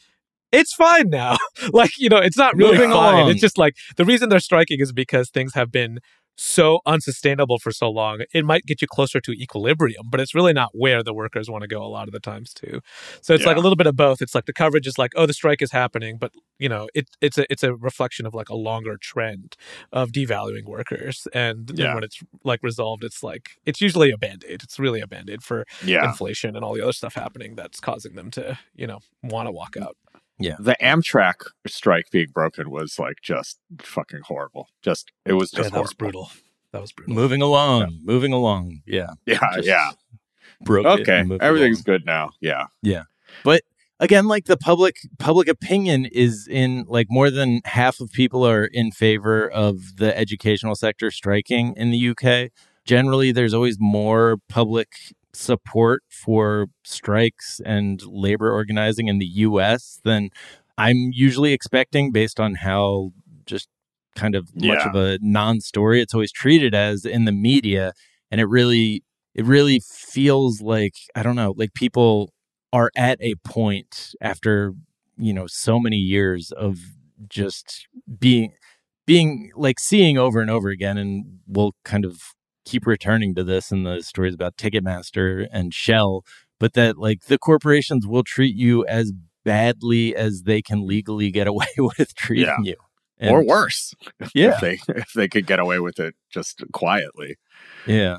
[0.53, 1.37] it's fine now.
[1.73, 3.27] like, you know, it's not really Moving fine.
[3.29, 5.99] It's just like the reason they're striking is because things have been
[6.35, 8.23] so unsustainable for so long.
[8.33, 11.61] It might get you closer to equilibrium, but it's really not where the workers want
[11.61, 12.79] to go a lot of the times too.
[13.21, 14.19] So it's like a little bit of both.
[14.19, 17.07] It's like the coverage is like, oh, the strike is happening, but you know, it,
[17.21, 19.55] it's a it's a reflection of like a longer trend
[19.91, 21.27] of devaluing workers.
[21.33, 21.93] And then Yeah.
[21.93, 24.63] when it's like resolved, it's like it's usually a band-aid.
[24.63, 26.03] It's really a band-aid for Yeah.
[26.07, 29.51] inflation and all the other stuff happening that's causing them to, you know, want to
[29.51, 29.97] walk out.
[30.39, 34.67] The Amtrak strike being broken was like just fucking horrible.
[34.81, 36.29] Just it was just Yeah, that was brutal.
[36.71, 37.13] That was brutal.
[37.15, 38.81] Moving along, moving along.
[38.85, 39.11] Yeah.
[39.25, 39.91] Yeah, Just yeah.
[40.61, 41.19] Broke Okay.
[41.19, 41.97] and Everything's along.
[41.97, 42.31] good now.
[42.41, 42.65] Yeah.
[42.81, 43.03] Yeah.
[43.43, 43.61] But
[43.99, 48.65] again, like the public public opinion is in like more than half of people are
[48.65, 52.51] in favor of the educational sector striking in the UK.
[52.85, 54.89] Generally, there's always more public
[55.33, 60.29] support for strikes and labor organizing in the US than
[60.77, 63.11] I'm usually expecting based on how
[63.45, 63.67] just
[64.15, 64.89] kind of much Yeah.
[64.89, 67.93] of a non-story it's always treated as in the media
[68.31, 69.03] and it really
[69.35, 72.31] it really feels like I don't know, like people
[72.71, 74.73] are at a point after
[75.17, 76.79] you know so many years of
[77.27, 77.87] just
[78.19, 78.53] being
[79.05, 82.21] being like seeing over and over again and we'll kind of
[82.65, 86.23] keep returning to this in the stories about ticketmaster and shell
[86.59, 89.11] but that like the corporations will treat you as
[89.43, 92.75] badly as they can legally get away with treating Yeah.
[93.19, 93.93] you or worse.
[94.33, 94.53] Yeah.
[94.55, 97.37] If they if they could get away with it just quietly.
[97.85, 98.17] yeah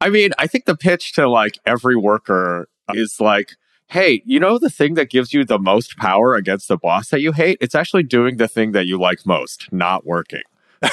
[0.00, 3.52] I mean, I think the pitch to like every worker is like,
[3.86, 7.20] hey, you know the thing that gives you the most power against the boss that
[7.20, 7.56] you hate?
[7.60, 10.42] It's actually doing the thing that you like most, not working.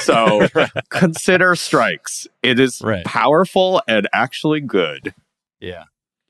[0.00, 0.46] So
[0.90, 2.26] consider strikes.
[2.42, 3.04] It is Right.
[3.04, 5.14] powerful and actually good.
[5.60, 5.84] Yeah.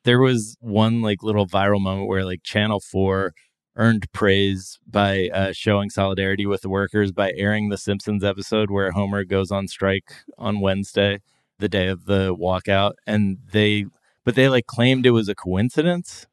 [0.04, 3.34] There was one like little viral moment where like Channel 4
[3.76, 8.90] earned praise by uh, showing solidarity with the workers by airing the Simpsons episode where
[8.92, 11.20] Homer goes on strike on Wednesday,
[11.58, 12.92] the day of the walkout.
[13.06, 13.86] And they,
[14.24, 16.26] but they like claimed it was a coincidence.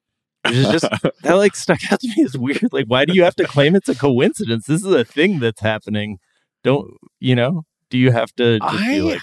[0.46, 0.86] Which is just,
[1.24, 2.70] that like stuck out to me as weird.
[2.72, 4.66] Like, why do you have to claim it's a coincidence?
[4.66, 6.20] This is a thing that's happening.
[6.68, 9.22] Don't, you know, do you have to I, like,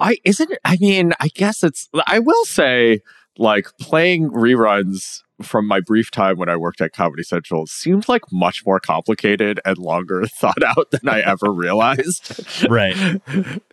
[0.00, 0.50] I isn't?
[0.64, 3.00] I mean, I guess it's I will say
[3.36, 8.22] like playing reruns from my brief time when I worked at Comedy Central seems like
[8.32, 12.40] much more complicated and longer thought out than I ever realized.
[12.70, 13.20] right.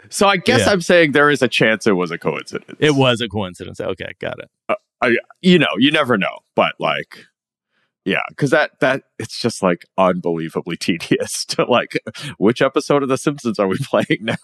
[0.09, 0.71] So I guess Yeah.
[0.73, 2.77] I'm saying there is a chance it was a coincidence.
[2.79, 3.79] It was a coincidence.
[3.79, 4.49] Okay, got it.
[4.69, 7.25] Uh, I, you know, you never know, but like,
[8.05, 11.99] Yeah, because that that it's just like unbelievably tedious to like
[12.37, 14.35] which episode of The Simpsons are we playing now?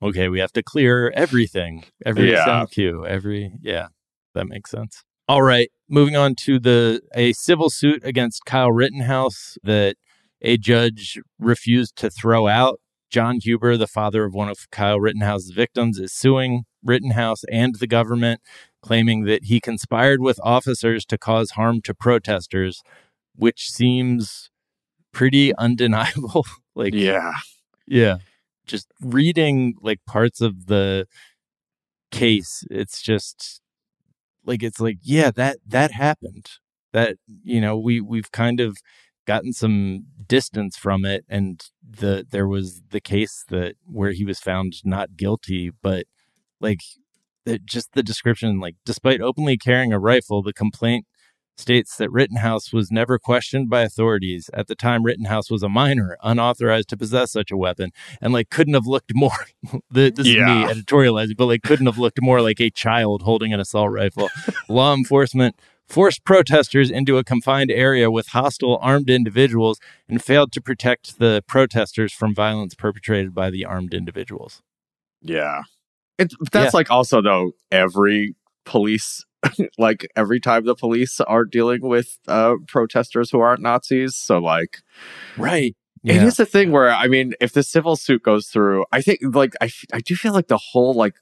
[0.00, 2.44] Okay, we have to clear everything, every Yeah.
[2.44, 3.88] sound cue, every yeah,
[4.34, 5.02] that makes sense.
[5.28, 9.96] All right, moving on to the a civil suit against Kyle Rittenhouse that
[10.40, 12.80] a judge refused to throw out.
[13.10, 17.86] John Huber, the father of one of Kyle Rittenhouse's victims, is suing Rittenhouse and the
[17.86, 18.40] government,
[18.82, 22.82] claiming that he conspired with officers to cause harm to protesters,
[23.36, 24.50] which seems
[25.12, 26.46] pretty undeniable.
[26.74, 27.32] like, Yeah,
[27.86, 28.16] yeah.
[28.66, 31.06] Just reading like parts of the
[32.10, 33.60] case, it's just
[34.44, 36.46] like it's like, yeah, that that happened.
[36.92, 38.78] That, you know, we we've kind of
[39.26, 44.40] gotten some distance from it and the there was the case that where he was
[44.40, 46.06] found not guilty, but
[46.60, 46.80] like
[47.44, 51.06] the, just the description like despite openly carrying a rifle, the complaint
[51.56, 54.48] states that Rittenhouse was never questioned by authorities.
[54.54, 58.50] At the time, Rittenhouse was a minor, unauthorized to possess such a weapon, and like
[58.50, 59.46] couldn't have looked more.
[59.90, 63.52] the, this is me editorializing, but like couldn't have looked more like a child holding
[63.52, 64.28] an assault rifle.
[64.68, 69.78] Law enforcement forced protesters into a confined area with hostile armed individuals
[70.08, 74.62] and failed to protect the protesters from violence perpetrated by the armed individuals.
[75.20, 75.62] yeah.
[76.22, 79.24] It's that's like also though every police
[79.78, 84.16] like every time the police are dealing with uh protesters who aren't Nazis.
[84.16, 84.78] So like
[86.04, 86.16] Right.
[86.16, 89.20] It is a thing where I mean, if the civil suit goes through, I think
[89.22, 91.14] like I I do feel like the whole like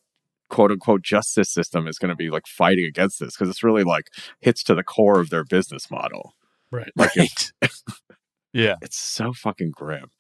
[0.49, 3.85] quote unquote justice system is going to be like fighting against this because it's really
[3.85, 4.09] like
[4.41, 6.35] hits to the core of their business model.
[6.73, 6.91] Right.
[6.97, 7.53] Like it's,
[8.53, 8.77] yeah.
[8.81, 10.11] it's so fucking grim.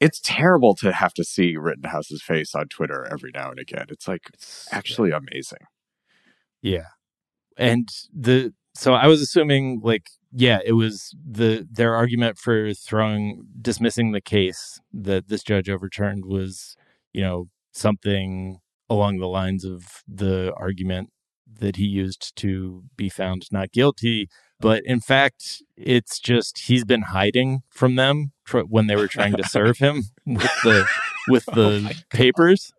[0.00, 3.86] It's terrible to have to see Rittenhouse's face on Twitter every now and again.
[3.88, 5.66] It's like it's, actually amazing.
[6.62, 6.88] Yeah.
[7.56, 13.46] And the so I was assuming like yeah, it was the their argument for throwing
[13.60, 16.76] dismissing the case that this judge overturned was,
[17.12, 18.58] you know, something
[18.90, 21.10] along the lines of the argument
[21.60, 24.28] that he used to be found not guilty,
[24.60, 29.36] but in fact, it's just he's been hiding from them tr- when they were trying
[29.36, 30.86] to serve him with the
[31.28, 32.72] with the papers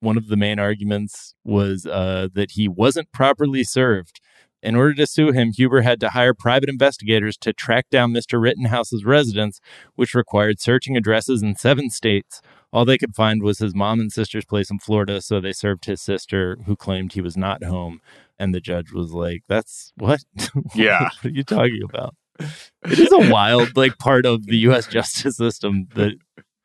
[0.00, 4.20] one of the main arguments was uh, that he wasn't properly served.
[4.62, 8.40] In order to sue him, Huber had to hire private investigators to track down Mr.
[8.40, 9.60] Rittenhouse's residence,
[9.96, 12.40] which required searching addresses in seven states.
[12.72, 15.86] All they could find was his mom and sister's place in Florida, so they served
[15.86, 18.00] his sister, who claimed he was not home.
[18.38, 20.20] And the judge was like, "That's what?
[20.74, 21.04] Yeah.
[21.04, 22.14] what are you talking about?"
[22.84, 24.86] It is a wild, like, part of the U.S.
[24.86, 26.14] justice system that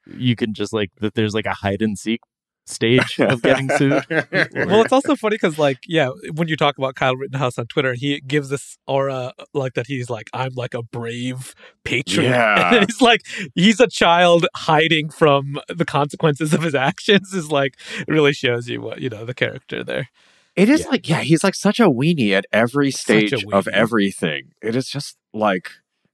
[0.07, 1.13] you can just like that.
[1.13, 2.21] There's like a hide and seek
[2.67, 4.05] stage of getting sued.
[4.09, 7.93] well, it's also funny because, like, yeah, when you talk about Kyle Rittenhouse on Twitter,
[7.93, 12.29] he gives this aura like that he's like, I'm like a brave patriot.
[12.29, 12.75] Yeah.
[12.75, 13.21] And he's like,
[13.55, 17.33] he's a child hiding from the consequences of his actions.
[17.33, 20.09] Is like, it really shows you what you know the character there.
[20.57, 20.87] It is Yeah.
[20.89, 24.51] like, yeah, he's like such a weenie at every stage of everything.
[24.61, 25.69] It is just like,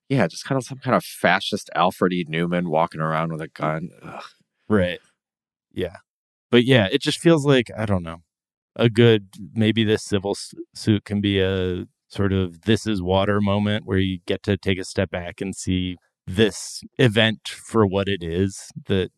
[0.09, 2.25] yeah, just kind of some kind of fascist Alfred E.
[2.25, 3.89] Neuman walking around with a gun.
[4.03, 4.23] Ugh.
[4.67, 4.99] Right.
[5.73, 5.95] Yeah.
[6.51, 8.17] But yeah, it just feels like, I don't know,
[8.75, 10.35] a good, maybe this civil
[10.75, 14.77] suit can be a sort of this is water moment where you get to take
[14.77, 15.95] a step back and see
[16.27, 18.67] this event for what it is.
[18.87, 19.09] That,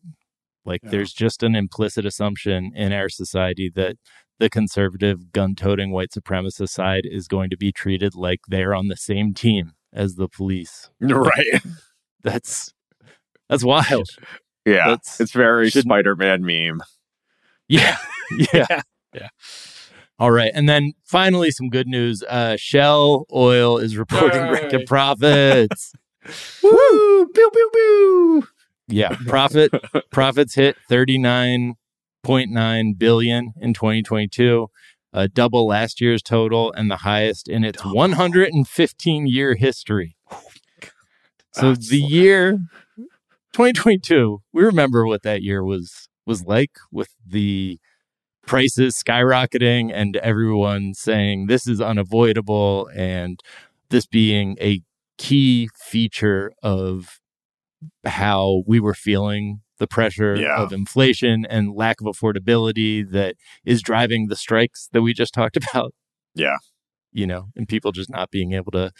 [0.64, 0.90] like, Yeah.
[0.90, 3.96] there's just an implicit assumption in our society that
[4.38, 8.88] the conservative, gun toting white supremacist side is going to be treated like they're on
[8.88, 10.90] the same team as the police.
[11.00, 11.62] Right.
[12.22, 12.72] That's.
[13.48, 14.08] That's wild.
[14.66, 14.88] Yeah.
[14.88, 16.80] That's- it's very shouldn't- Spider Man meme.
[17.68, 17.96] Yeah.
[18.52, 18.82] Yeah.
[19.14, 19.28] Yeah.
[20.18, 20.50] All right.
[20.52, 22.22] And then finally, some good news.
[22.24, 24.50] Uh, Shell Oil is reporting Yay.
[24.50, 25.92] record profits.
[26.62, 27.26] Woo!
[27.28, 28.48] Pew, pew, pew.
[28.88, 29.16] Yeah.
[29.26, 29.70] Profit
[30.10, 30.76] profits hit
[32.26, 34.68] 39.9 billion in 2022,
[35.12, 40.16] uh, double last year's total and the highest in its 115 year history.
[41.52, 42.52] So That's the so- year
[43.52, 47.78] 2022, we remember what that year was was like with the
[48.44, 53.40] prices skyrocketing and everyone saying this is unavoidable and
[53.90, 54.82] this being a
[55.18, 57.20] key feature of
[58.04, 60.56] how we were feeling the pressure Yeah.
[60.56, 65.56] of inflation and lack of affordability that is driving the strikes that we just talked
[65.56, 65.94] about
[66.34, 66.56] Yeah.
[67.12, 68.92] you know and people just not being able to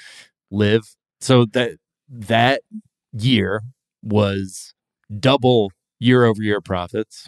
[0.50, 0.82] live
[1.20, 1.72] so that
[2.08, 2.62] that
[3.12, 3.62] year
[4.02, 4.74] was
[5.18, 7.26] double year over year profits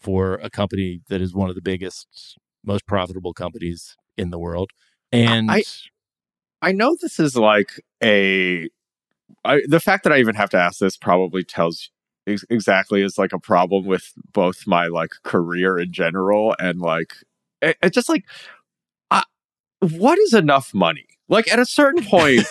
[0.00, 4.70] for a company that is one of the biggest most profitable companies in the world
[5.12, 5.62] and I-
[6.62, 8.68] I know this is like a.
[9.44, 11.90] I, the fact that I even have to ask this probably tells
[12.26, 17.14] ex- exactly is like a problem with both my like career in general and like
[17.62, 18.24] it, it just like
[19.10, 19.22] uh,
[19.80, 21.06] what is enough money?
[21.28, 22.48] Like at a certain point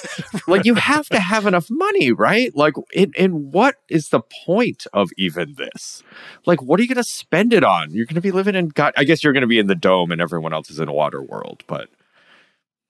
[0.48, 2.56] like you have to have enough money right?
[2.56, 6.04] Like in, in what is the point of even this?
[6.46, 7.92] Like what are you going to spend it on?
[7.94, 9.76] You're going to be living in god i guess you're going to be in the
[9.76, 11.90] dome and everyone else is in water world but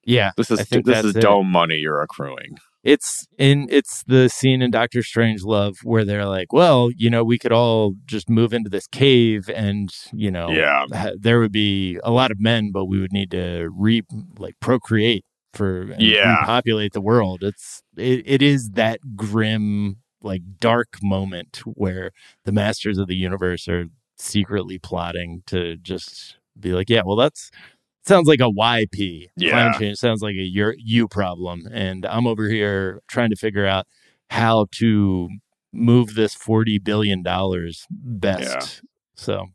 [0.04, 1.16] Yeah, this is this is it.
[1.16, 6.52] dome money you're accruing It's in it's the scene in Doctor Strangelove where they're like,
[6.52, 10.86] well, you know, we could all just move into this cave and, you know, Yeah.
[10.92, 14.02] ha- there would be a lot of men, but we would need to re
[14.38, 16.40] like procreate for Yeah.
[16.40, 17.42] repopulate the world.
[17.42, 22.12] It's it, it is that grim like dark moment where
[22.44, 27.50] the masters of the universe are secretly plotting to just be like, yeah, well that's
[28.06, 29.26] sounds like a YP.
[29.36, 29.50] Yeah.
[29.50, 31.68] Climate change sounds like a your you problem.
[31.72, 33.86] And I'm over here trying to figure out
[34.30, 35.28] how to
[35.72, 38.82] move this forty billion dollars best.
[39.14, 39.48] So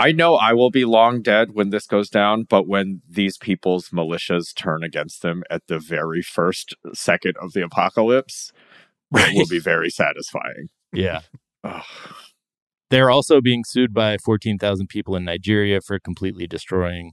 [0.00, 3.90] I know I will be long dead when this goes down, but when these people's
[3.90, 8.50] militias turn against them at the very first second of the apocalypse,
[9.14, 10.68] it will be very satisfying.
[10.92, 11.20] yeah.
[12.88, 17.12] They're also being sued by 14,000 people in Nigeria for completely destroying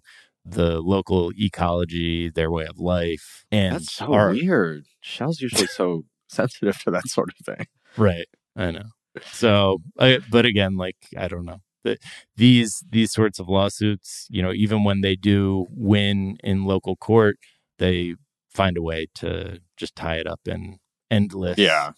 [0.50, 3.46] the local ecology, their way of life.
[3.52, 4.86] And That's so our- weird.
[5.02, 7.68] Shell's usually so sensitive to that sort of thing.
[7.98, 8.28] Right.
[8.56, 8.90] I know.
[9.32, 11.62] So, I, but again, like I don't know.
[11.84, 11.98] The,
[12.36, 17.38] these these sorts of lawsuits, you know, even when they do win in local court,
[17.80, 18.16] they
[18.54, 20.78] find a way to just tie it up in
[21.10, 21.58] endless.
[21.58, 21.92] Yeah.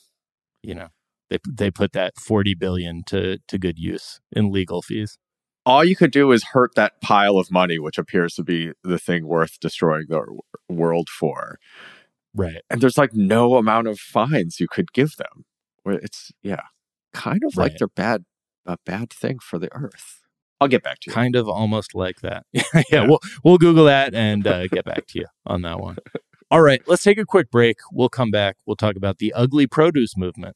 [0.62, 0.88] You know,
[1.30, 5.18] they they put that forty billion to to good use in legal fees.
[5.70, 8.98] All you could do is hurt that pile of money, which appears to be the
[8.98, 10.26] thing worth destroying the
[10.68, 11.60] world for.
[12.34, 12.64] Right.
[12.72, 15.46] And there's like no amount of fines you could give them.
[15.84, 16.62] Where it's yeah,
[17.14, 18.26] kind of like they're bad
[18.66, 20.22] a bad thing for the earth.
[20.60, 21.14] I'll get back to you.
[21.14, 22.46] Kind of almost like that.
[22.92, 25.98] yeah, we'll we'll Google that and uh, get back to you on that one.
[26.52, 27.78] All right, let's take a quick break.
[27.92, 28.58] We'll come back.
[28.66, 30.56] We'll talk about the ugly produce movement.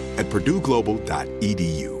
[0.21, 2.00] at purdueglobal.edu.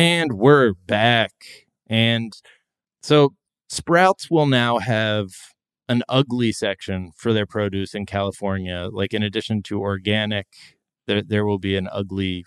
[0.00, 1.34] And we're back.
[1.86, 2.32] And
[3.02, 3.34] so
[3.68, 5.28] Sprouts will now have
[5.90, 8.88] an ugly section for their produce in California.
[8.90, 10.46] Like in addition to organic,
[11.06, 12.46] there there will be an ugly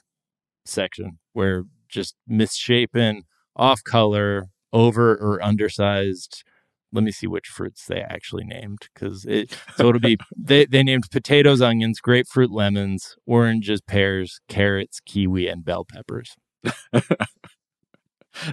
[0.66, 3.22] section where just misshapen,
[3.56, 6.44] off color, over or undersized.
[6.92, 9.56] Let me see which fruits they actually named because it.
[9.76, 15.64] So it'll be they they named potatoes, onions, grapefruit, lemons, oranges, pears, carrots, kiwi, and
[15.64, 16.36] bell peppers.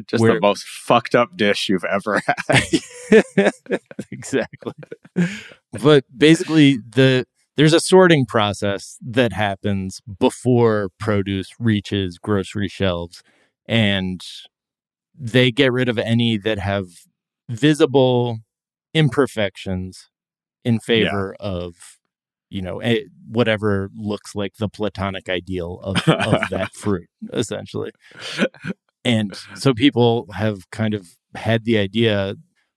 [0.07, 3.53] Just Where- the most fucked up dish you've ever had.
[4.11, 4.73] exactly.
[5.73, 13.23] But basically the there's a sorting process that happens before produce reaches grocery shelves
[13.67, 14.23] and
[15.15, 16.87] they get rid of any that have
[17.49, 18.39] visible
[18.95, 20.09] imperfections
[20.65, 22.00] in favor of
[22.51, 27.91] you know eh, whatever looks like the platonic ideal of, of that fruit essentially
[29.05, 32.35] and so people have kind of had the idea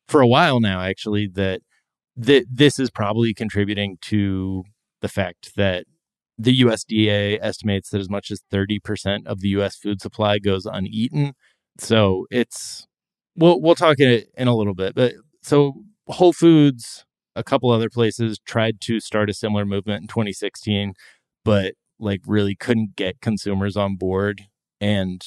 [0.08, 1.62] for a while now, actually, that
[2.16, 4.64] that this is probably contributing to
[5.02, 5.86] the fact that
[6.38, 11.34] the USDA estimates that as much as 30% of the US food supply goes uneaten.
[11.80, 12.86] So it's
[13.36, 17.06] we'll we'll talk in in a little bit, but so Whole Foods,
[17.36, 20.94] a couple other places tried to start a similar movement in 2016,
[21.44, 24.44] but like really couldn't get consumers on board
[24.82, 25.22] and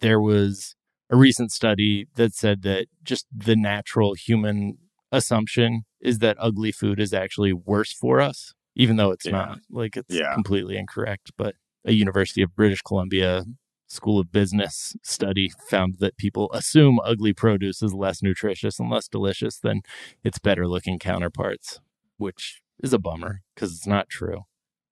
[0.00, 0.74] there was
[1.10, 4.78] a recent study that said that just the natural human
[5.12, 9.32] assumption is that ugly food is actually worse for us, even though it's Yeah.
[9.32, 9.58] not.
[9.70, 10.32] Like it's Yeah.
[10.34, 11.32] completely incorrect.
[11.36, 13.44] But a University of British Columbia
[13.90, 19.08] School of Business study found that people assume ugly produce is less nutritious and less
[19.08, 19.82] delicious than
[20.22, 21.80] its better looking counterparts,
[22.16, 24.44] which is a bummer because it's not true.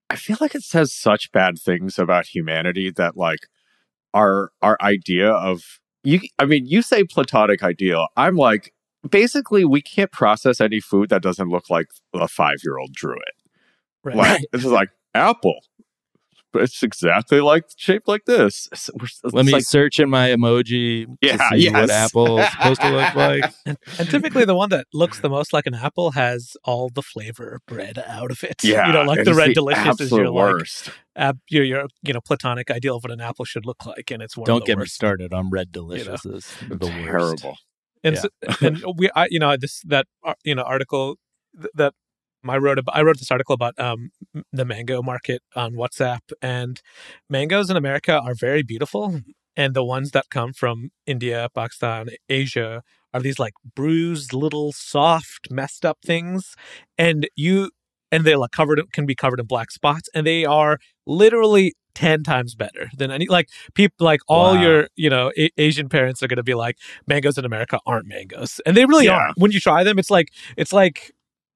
[0.09, 3.47] I feel like it says such bad things about humanity that like
[4.13, 8.73] our our idea of you I mean you say platonic ideal I'm like
[9.09, 13.35] basically we can't process any food that doesn't look like a 5-year-old drew it
[14.03, 14.15] Right.
[14.15, 15.59] like it's like apple
[16.51, 18.89] but it's exactly like shaped like this It's-
[19.23, 22.81] it's Let me like- search in my emoji to Yeah, see what apple is supposed
[22.81, 23.53] to look like.
[23.65, 27.01] And, and typically, the one that looks the most like an apple has all the
[27.01, 28.63] flavor bred out of it.
[28.63, 31.63] yeah you know, like the is red delicious is absolute your like worst ab, your,
[31.63, 34.45] your you know platonic ideal of what an apple should look like, and it's one.
[34.45, 34.95] Don't of the get me worst.
[34.95, 36.45] started on red deliciouses.
[36.67, 37.03] the worst.
[37.05, 37.57] terrible
[38.03, 38.21] And Yeah.
[38.21, 41.17] so, and we, I, you know, this that uh, you know article
[41.55, 41.93] th- that
[42.47, 42.95] I wrote about.
[42.95, 44.11] I wrote this article about um
[44.53, 46.81] the mango market on WhatsApp, and
[47.29, 49.21] mangoes in America are very beautiful,
[49.55, 52.81] and the ones that come from India, Pakistan, Asia
[53.13, 56.55] are these like bruised, little, soft, messed up things,
[56.97, 57.71] and you
[58.11, 62.23] and they're like covered can be covered in black spots, and they are literally 10
[62.23, 64.61] times better than any like people like all Wow.
[64.61, 66.77] your you know a- asian parents are going to be like
[67.07, 69.17] mangoes in america aren't mangoes and they really Yeah.
[69.17, 71.11] are when you try them it's like it's like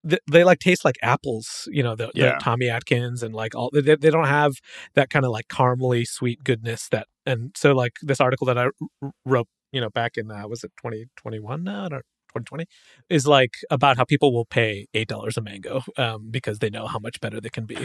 [0.07, 3.69] th- they like taste like apples you know the, the tommy atkins and like all
[3.73, 4.53] they, they don't have
[4.95, 8.65] that kind of like caramely sweet goodness that and so like this article that i
[8.65, 12.03] r- wrote you know back in uh, was it 2021 now or
[12.41, 12.65] 2020
[13.09, 16.87] is like about how people will pay eight dollars a mango um, because they know
[16.87, 17.75] how much better they can be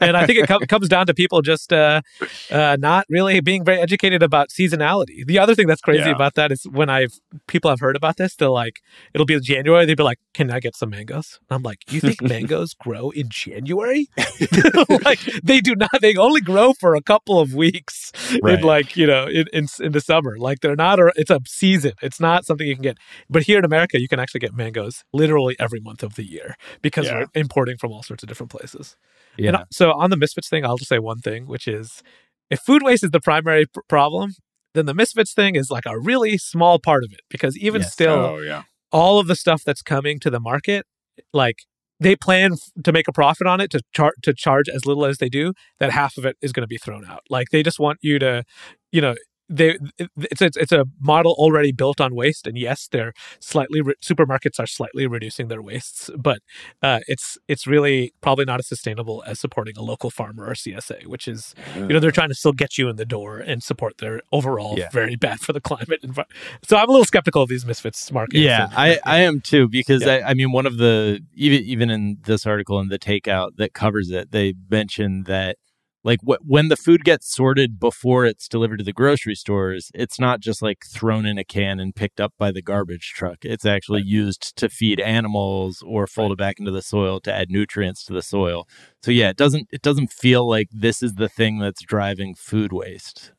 [0.00, 2.02] and I think it com- comes down to people just uh,
[2.50, 5.24] uh, not really being very educated about seasonality.
[5.26, 6.14] The other thing that's crazy Yeah.
[6.14, 7.12] about that is when I've
[7.46, 8.80] people have heard about this, they're like,
[9.14, 9.84] it'll be January.
[9.86, 13.28] They'd be like, "Can I get some mangoes?" I'm like, "You think mangoes grow in
[13.28, 14.08] January?
[15.04, 15.90] like they do not.
[16.00, 18.12] They only grow for a couple of weeks
[18.42, 18.58] Right.
[18.58, 20.36] in like you know in, in in the summer.
[20.38, 20.98] Like they're not.
[21.00, 21.92] A, it's a season.
[22.02, 22.98] It's not something you can get.
[23.28, 26.56] But here in America, you can actually get mangoes literally every month of the year
[26.82, 27.20] because Yeah.
[27.20, 28.96] we're importing from all sorts of different places.
[29.36, 29.52] Yeah.
[29.52, 32.02] uh, so on the misfits thing, I'll just say one thing, which is
[32.50, 34.32] if food waste is the primary pr- problem,
[34.74, 37.92] then the misfits thing is like a really small part of it because even Yes.
[37.92, 38.62] still, oh yeah
[38.92, 40.84] all of the stuff that's coming to the market,
[41.32, 41.58] like
[42.00, 45.04] they plan f- to make a profit on it to char- to charge as little
[45.04, 45.52] as they do.
[45.78, 47.22] That half of it is going to be thrown out.
[47.30, 48.42] Like they just want you to,
[48.90, 49.14] you know.
[49.52, 53.94] They, it's, it's it's a model already built on waste, and yes, they're slightly re-
[54.02, 56.38] supermarkets are slightly reducing their wastes, but
[56.82, 61.06] uh, it's it's really probably not as sustainable as supporting a local farmer or CSA,
[61.06, 63.98] which is you know they're trying to still get you in the door and support
[63.98, 64.88] their overall Yeah.
[64.92, 66.00] very bad for the climate.
[66.04, 66.24] Envi-
[66.62, 68.38] so I'm a little skeptical of these misfits markets.
[68.40, 70.20] Yeah, and- I, I am too because Yeah.
[70.24, 73.74] I, I mean one of the even even in this article in the takeout that
[73.74, 75.56] covers it, they mentioned that
[76.02, 80.18] like wh- when the food gets sorted before it's delivered to the grocery stores, it's
[80.18, 83.38] not just like thrown in a can and picked up by the garbage truck.
[83.42, 88.04] It's actually used to feed animals or folded back into the soil to add nutrients
[88.04, 88.66] to the soil.
[89.02, 92.72] So yeah, it doesn't it doesn't feel like this is the thing that's driving food
[92.72, 93.32] waste.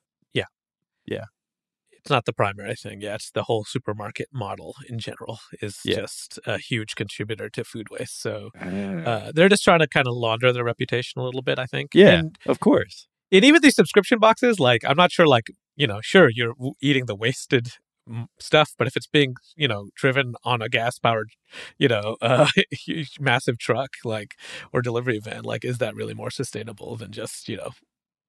[2.03, 3.01] It's not the primary thing.
[3.01, 5.97] Yeah, it's the whole supermarket model in general is Yeah.
[6.01, 8.21] just a huge contributor to food waste.
[8.21, 8.65] So Ah.
[9.11, 11.91] uh, they're just trying to kind of launder their reputation a little bit, I think.
[11.93, 13.07] Yeah, And, of course.
[13.31, 16.73] and even these subscription boxes, like I'm not sure, like you know, sure you're w-
[16.81, 17.69] eating the wasted
[18.09, 21.29] mm, stuff, but if it's being you know driven on a gas powered,
[21.77, 24.35] you know, uh, huge, massive truck, like
[24.73, 27.69] or delivery van, like is that really more sustainable than just you know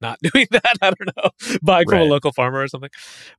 [0.03, 0.65] not doing that?
[0.83, 1.31] I don't know,
[1.63, 2.91] buying from a local farmer or something.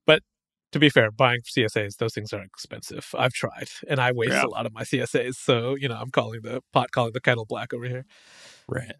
[0.07, 0.24] But
[0.72, 3.07] to be fair, buying CSAs, those things are expensive.
[3.16, 4.45] I've tried, and I waste Yeah.
[4.45, 5.36] a lot of my CSAs.
[5.36, 8.05] So you know, I'm calling the pot calling the kettle black over here.
[8.68, 8.95] Right.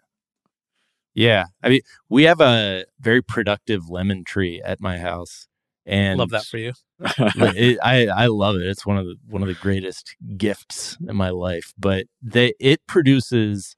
[1.16, 1.46] Yeah.
[1.62, 5.48] I mean, we have a very productive lemon tree at my house.
[5.86, 6.74] And Love that for you.
[7.36, 8.62] It, I I love it.
[8.66, 11.74] It's one of the one of the greatest gifts in my life.
[11.78, 13.76] But they it produces,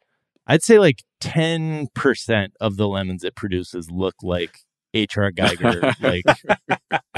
[0.47, 4.59] I'd say like ten percent of the lemons it produces look like
[4.93, 5.31] H.R.
[5.31, 6.23] Giger like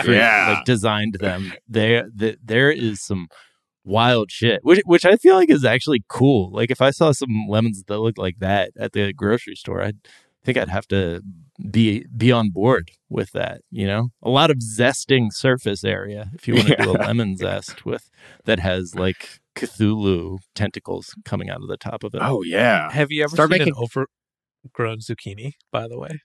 [0.05, 0.53] Yeah.
[0.55, 1.53] like designed them.
[1.67, 3.27] There the, there is some
[3.83, 6.51] wild shit, which which I feel like is actually cool.
[6.51, 9.97] Like if I saw some lemons that looked like that at the grocery store, I'd
[10.43, 11.21] think I'd have to
[11.71, 13.61] be be on board with that.
[13.71, 17.35] You know, a lot of zesting surface area if you want to do a lemon
[17.37, 18.09] zest with
[18.45, 22.21] that has like Cthulhu tentacles coming out of the top of it.
[22.23, 22.91] oh yeah.
[22.91, 25.53] Have you ever Start seen making- an overgrown zucchini?
[25.71, 26.19] By the way,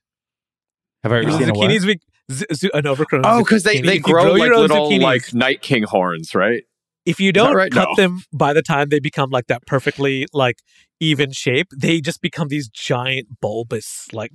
[1.03, 1.85] have I ever seen zucchinis?
[1.87, 1.99] We,
[2.31, 3.23] z- z- an overgrown.
[3.25, 3.87] Oh, because they, zucchini.
[3.87, 6.63] they you grow like little zucchinis, like night king horns, right?
[7.05, 7.71] If you don't right?
[7.73, 7.95] cut No.
[7.97, 10.59] them by the time they become like that perfectly like
[11.01, 14.33] even shape, they just become these giant bulbous like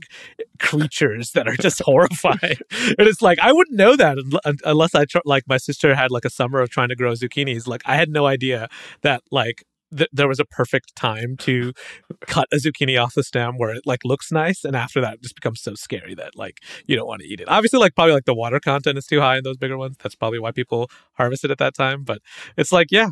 [0.60, 2.58] creatures that are just horrifying.
[2.98, 5.96] And it's like I wouldn't know that un- un- unless I tr- like my sister
[5.96, 7.68] had like a summer of trying to grow zucchinis.
[7.68, 8.68] Like I had no idea
[9.02, 9.64] that like
[9.96, 11.74] th- there was a perfect time to
[12.22, 15.24] cut a zucchini off the stem where it like looks nice, and after that, it
[15.24, 17.48] just becomes so scary that like you don't want to eat it.
[17.50, 19.98] Obviously, like probably like the water content is too high in those bigger ones.
[20.02, 22.04] That's probably why people harvest it at that time.
[22.04, 22.20] But
[22.58, 23.10] it's like yeah.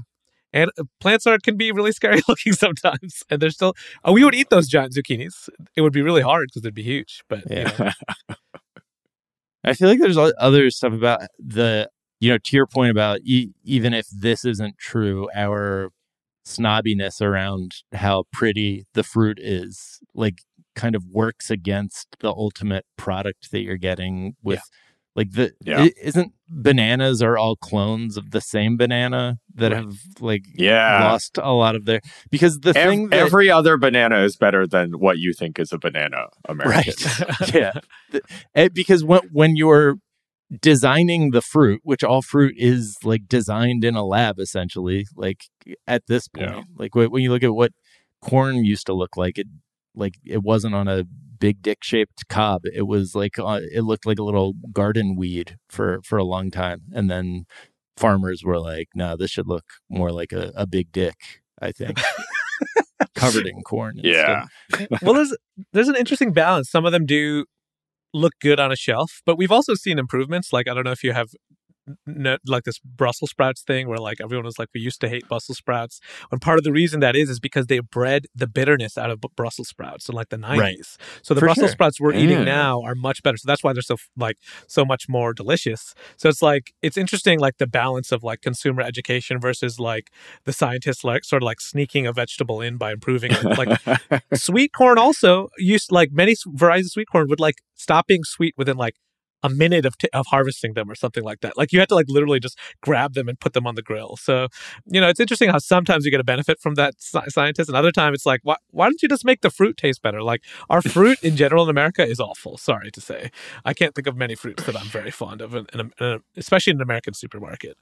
[0.54, 3.74] And uh, plants are can be really scary looking sometimes, and they're still.
[4.06, 5.50] Oh, we would eat those giant zucchinis.
[5.76, 7.24] It would be really hard because they'd be huge.
[7.28, 7.92] But you Yeah.
[8.30, 8.36] know,
[9.64, 13.52] I feel like there's other stuff about the, you know, to your point about e-
[13.64, 15.90] even if this isn't true, our
[16.46, 20.40] snobbiness around how pretty the fruit is, like,
[20.76, 24.62] kind of works against the ultimate product that you're getting with,
[25.16, 25.88] like, the, Yeah.
[26.04, 29.82] isn't bananas are all clones of the same banana that Right.
[29.82, 31.04] have, like, Yeah.
[31.06, 34.68] lost a lot of their, because the Ev- thing that, every other banana is better
[34.68, 36.94] than what you think is a banana, American.
[37.20, 37.54] Right.
[37.56, 37.72] yeah.
[38.12, 38.22] The-
[38.54, 39.96] eh, because when when you're
[40.62, 45.46] designing the fruit, which all fruit is like designed in a lab essentially, like
[45.88, 46.62] at this point, Yeah.
[46.78, 47.72] like when you look at what
[48.22, 49.48] corn used to look like, it
[49.96, 51.04] like it wasn't on a
[51.40, 52.62] big dick shaped cob.
[52.74, 56.52] It was like uh, it looked like a little garden weed for for a long
[56.52, 57.46] time, and then
[57.98, 61.16] farmers were like, "No, this should look more like a, a big dick."
[61.62, 62.00] I think
[63.16, 63.98] covered in corn.
[63.98, 64.46] and Yeah.
[64.74, 65.02] stuff.
[65.02, 65.36] well, there's
[65.74, 66.70] there's an interesting balance.
[66.70, 67.46] Some of them do
[68.16, 70.54] look good on a shelf, but we've also seen improvements.
[70.54, 71.30] Like I don't know if you have
[72.48, 75.58] like this Brussels sprouts thing where like everyone was like we used to hate Brussels
[75.58, 76.00] sprouts
[76.32, 79.22] and part of the reason that is is because they bred the bitterness out of
[79.36, 80.78] Brussels sprouts in like the 90s Right.
[81.22, 81.74] so the For Brussels sure.
[81.74, 82.46] sprouts we're eating Mm.
[82.46, 86.28] now are much better so that's why they're so like so much more delicious so
[86.30, 90.10] it's like it's interesting like the balance of like consumer education versus like
[90.46, 94.74] the scientists like sort of like sneaking a vegetable in by improving it like sweet
[94.74, 98.76] corn also used like many varieties of sweet corn would like stop being sweet within
[98.78, 98.96] like
[99.46, 101.58] a minute of, t- of harvesting them or something like that.
[101.58, 104.18] Like you had to like literally just grab them and put them on the grill.
[104.18, 104.48] So,
[104.86, 107.78] you know, it's interesting how sometimes you get a benefit from that sci- scientist and
[107.78, 110.22] other time it's like, why, why don't you just make the fruit taste better?
[110.22, 112.58] Like our fruit in general in America is awful.
[112.58, 113.32] Sorry to say.
[113.64, 116.72] I can't think of many fruits that I'm very fond of, in, in in especially
[116.72, 117.78] in an American supermarket.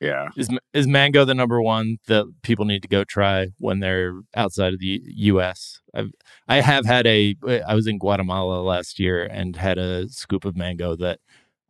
[0.00, 0.28] Yeah.
[0.36, 4.72] Is is mango the number one that people need to go try when they're outside
[4.72, 5.80] of the U.S.?
[5.94, 6.10] I've,
[6.46, 7.34] I have had a.
[7.66, 11.18] I was in Guatemala last year and had a scoop of mango that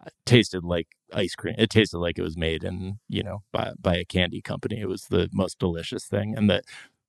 [0.04, 1.54] uh, tasted like ice cream.
[1.58, 4.80] It tasted like it was made in you know by by a candy company.
[4.80, 6.64] It was the most delicious thing, and that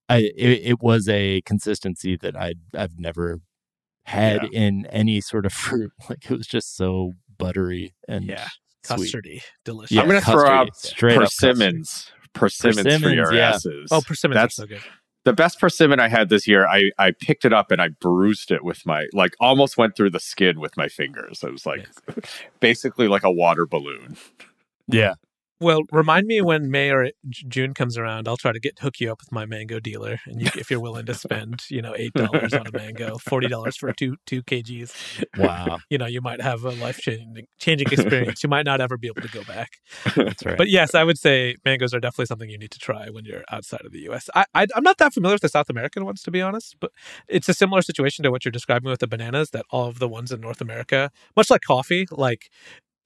[0.07, 3.39] I it, it was a consistency that I I've never
[4.05, 5.91] had in any sort of fruit.
[6.09, 8.47] Like it was just so buttery and Yeah.
[8.97, 9.43] Sweet.
[9.65, 9.91] Delicious.
[9.91, 12.11] Yeah, I'm going to throw out Straight up persimmons.
[12.33, 13.49] Persimmons, for Persimmons, your yeah.
[13.49, 13.89] asses.
[13.91, 14.81] Oh, persimmons That's are so good.
[15.25, 16.67] the best persimmon I had this year.
[16.67, 20.11] I, I picked it up and I bruised it with my, like, almost went through
[20.11, 21.43] the skin with my fingers.
[21.43, 21.87] It was like
[22.59, 24.15] basically like a water balloon.
[24.87, 25.15] Yeah.
[25.61, 28.29] Well, remind me when May or June comes around.
[28.29, 30.79] I'll try to get hook you up with my mango dealer, and you, if you're
[30.79, 34.41] willing to spend, you know, eight dollars on a mango, forty dollars for two two
[34.41, 34.93] kgs,
[35.37, 35.79] Wow.
[35.89, 38.41] you know, you might have a life changing changing experience.
[38.41, 39.71] You might not ever be able to go back.
[40.15, 40.57] That's right.
[40.57, 43.43] But yes, I would say mangoes are definitely something you need to try when you're
[43.51, 44.29] outside of the U.S.
[44.33, 46.91] I, I I'm not that familiar with the South American ones, to be honest, but
[47.27, 49.49] it's a similar situation to what you're describing with the bananas.
[49.49, 52.49] That all of the ones in North America, much like coffee, like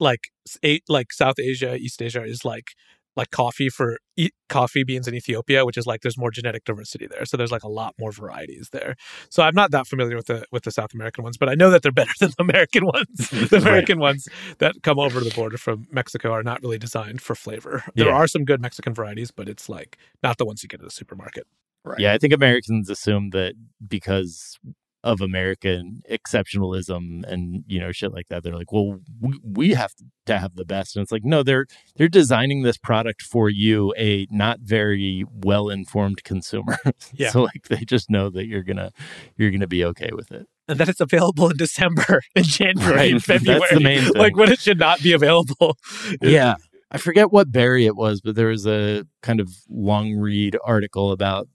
[0.00, 0.28] like
[0.64, 2.68] a- like South Asia, East Asia is like
[3.16, 7.06] like coffee for e- coffee beans in Ethiopia, which is like there's more genetic diversity
[7.06, 8.96] there, so there's like a lot more varieties there.
[9.30, 11.70] So I'm not that familiar with the with the South American ones, but I know
[11.70, 13.30] that they're better than the American ones.
[13.50, 14.26] the American ones
[14.58, 17.84] that come over the border from Mexico are not really designed for flavor.
[17.94, 18.14] There Yeah.
[18.14, 20.90] are some good Mexican varieties, but it's like not the ones you get at the
[20.90, 21.46] supermarket.
[21.84, 22.00] Right.
[22.00, 23.54] Yeah, I think Americans assume that
[23.86, 24.58] because
[25.04, 29.92] of American exceptionalism and you know shit like that, they're like, well, we, we have
[30.26, 33.94] to have the best, and it's like, no, they're they're designing this product for you,
[33.96, 36.78] a not very well informed consumer.
[37.16, 37.30] Yeah.
[37.30, 38.90] so like they just know that you're gonna
[39.36, 40.46] you're gonna be okay with it.
[40.66, 43.12] And that it's available in December and January Right.
[43.12, 43.82] and That's the February.
[43.84, 44.12] main thing.
[44.14, 45.76] Like when it should not be available.
[46.22, 46.54] yeah.
[46.90, 51.10] I forget what berry it was, but there was a kind of long read article
[51.10, 51.48] about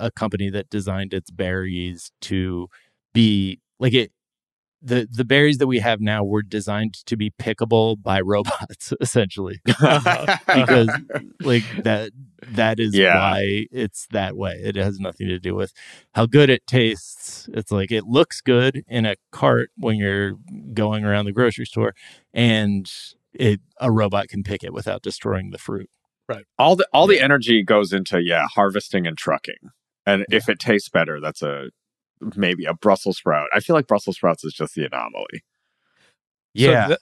[0.00, 2.68] a company that designed its berries to
[3.12, 4.12] be like it.
[4.80, 9.60] The the berries that we have now were designed to be pickable by robots, essentially,
[9.64, 10.88] because
[11.40, 12.12] like that
[12.52, 13.16] that is Yeah.
[13.18, 14.52] why it's that way.
[14.62, 15.72] It has nothing to do with
[16.14, 17.48] how good it tastes.
[17.52, 20.34] It's like it looks good in a cart when you're
[20.74, 21.92] going around the grocery store,
[22.32, 22.88] and
[23.32, 25.90] it a robot can pick it without destroying the fruit.
[26.28, 26.44] Right.
[26.56, 29.70] All the all the energy goes into yeah harvesting and trucking
[30.06, 31.70] and if it tastes better that's a
[32.36, 35.42] maybe a brussels sprout i feel like brussels sprouts is just the anomaly
[36.54, 36.88] Yeah.
[36.88, 36.98] So the,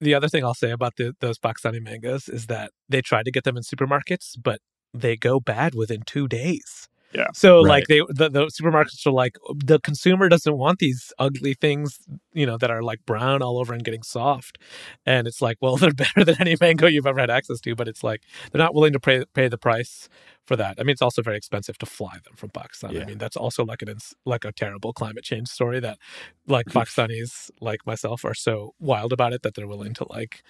[0.00, 3.30] the other thing I'll say about the, those Pakistani mangoes is that they try to
[3.30, 4.60] get them in supermarkets, but
[4.92, 6.88] they go bad within two days.
[7.12, 7.28] Yeah.
[7.34, 7.68] So Right.
[7.68, 11.98] like they the, the supermarkets are like the consumer doesn't want these ugly things,
[12.34, 14.58] you know, that are like brown all over and getting soft.
[15.06, 17.88] And it's like, well, they're better than any mango you've ever had access to, but
[17.88, 20.08] it's like they're not willing to pay pay the price
[20.46, 20.76] for that.
[20.78, 22.92] I mean, it's also very expensive to fly them from Pakistan.
[22.92, 23.02] Yeah.
[23.02, 25.98] I mean, that's also like an like a terrible climate change story that
[26.46, 30.42] like Pakistanis like myself are so wild about it that they're willing to like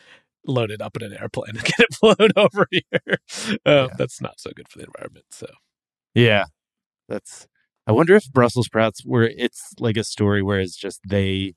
[0.46, 3.18] load it up in an airplane and get it flown over here.
[3.66, 3.94] Uh, Yeah.
[3.98, 5.26] That's not so good for the environment.
[5.30, 5.46] So
[6.16, 6.44] Yeah.
[7.08, 7.46] That's
[7.86, 11.54] I wonder if Brussels sprouts were it's like a story where it's just they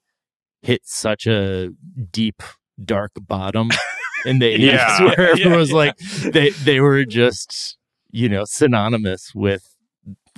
[0.61, 1.69] hit such a
[2.11, 2.43] deep
[2.83, 3.69] dark bottom
[4.25, 5.03] in the 80s Yeah.
[5.05, 5.75] where everyone Yeah, was yeah.
[5.75, 7.77] like they they were just,
[8.11, 9.75] you know, synonymous with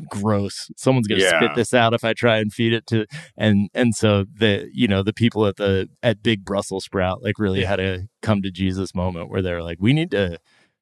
[0.10, 0.72] gross.
[0.78, 1.40] Someone's gonna Yeah.
[1.40, 3.06] spit this out if I try and feed it to
[3.38, 7.38] and and so the you know, the people at the at Big Brussels Sprout like
[7.40, 10.38] really had a come to Jesus moment where they're like, We need to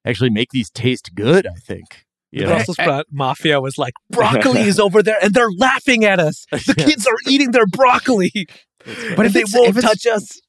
[0.06, 2.06] actually make these taste good, I think.
[2.32, 2.46] The You?
[2.46, 6.46] Brussels sprout mafia was like, broccoli is over there and they're laughing at us.
[6.52, 6.86] The Yeah.
[6.86, 8.32] kids are eating their broccoli,
[9.16, 10.40] But if they won't if touch us.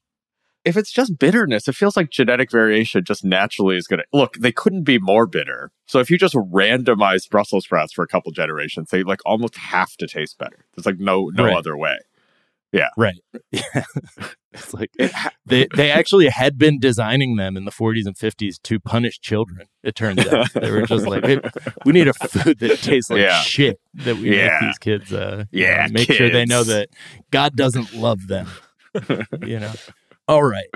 [0.63, 4.51] if it's just bitterness it feels like genetic variation just naturally is gonna look they
[4.51, 8.89] couldn't be more bitter so if you just randomize brussels sprouts for a couple generations
[8.91, 11.55] they like almost have to taste better there's like no no Right.
[11.57, 11.97] other way
[12.97, 13.15] Right.
[13.51, 13.83] Yeah.
[14.53, 14.91] it's like
[15.45, 19.67] they they actually had been designing them in the 40s and 50s to punish children.
[19.83, 21.39] It turns out they were just like, "Hey,
[21.85, 23.39] we need a food that tastes like Yeah.
[23.41, 24.47] shit that we Yeah.
[24.47, 25.13] make these kids.
[25.13, 26.89] Uh, you Yeah, know, make sure they know that
[27.31, 28.47] God doesn't love them.
[29.45, 29.73] you know.
[30.27, 30.67] All right,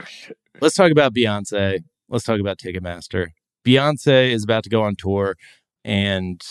[0.61, 1.79] let's talk about Beyonce.
[2.09, 3.27] Let's talk about Ticketmaster.
[3.65, 5.35] Beyonce is about to go on tour,
[5.83, 6.41] and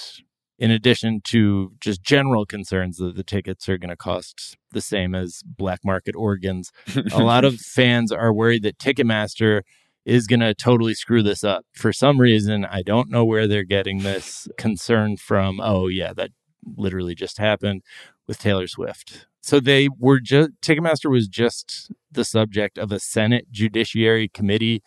[0.65, 5.15] in addition to just general concerns that the tickets are going to cost the same
[5.15, 6.73] as black market organs,
[7.13, 9.61] a lot of fans are worried that Ticketmaster
[10.07, 11.67] is going to totally screw this up.
[11.75, 15.61] For some reason, I don't know where they're getting this concern from.
[15.61, 16.31] Oh, yeah, that
[16.79, 17.83] literally just happened
[18.27, 19.27] with Taylor Swift.
[19.43, 24.83] So they were just, Ticketmaster was just the subject of a Senate Judiciary Committee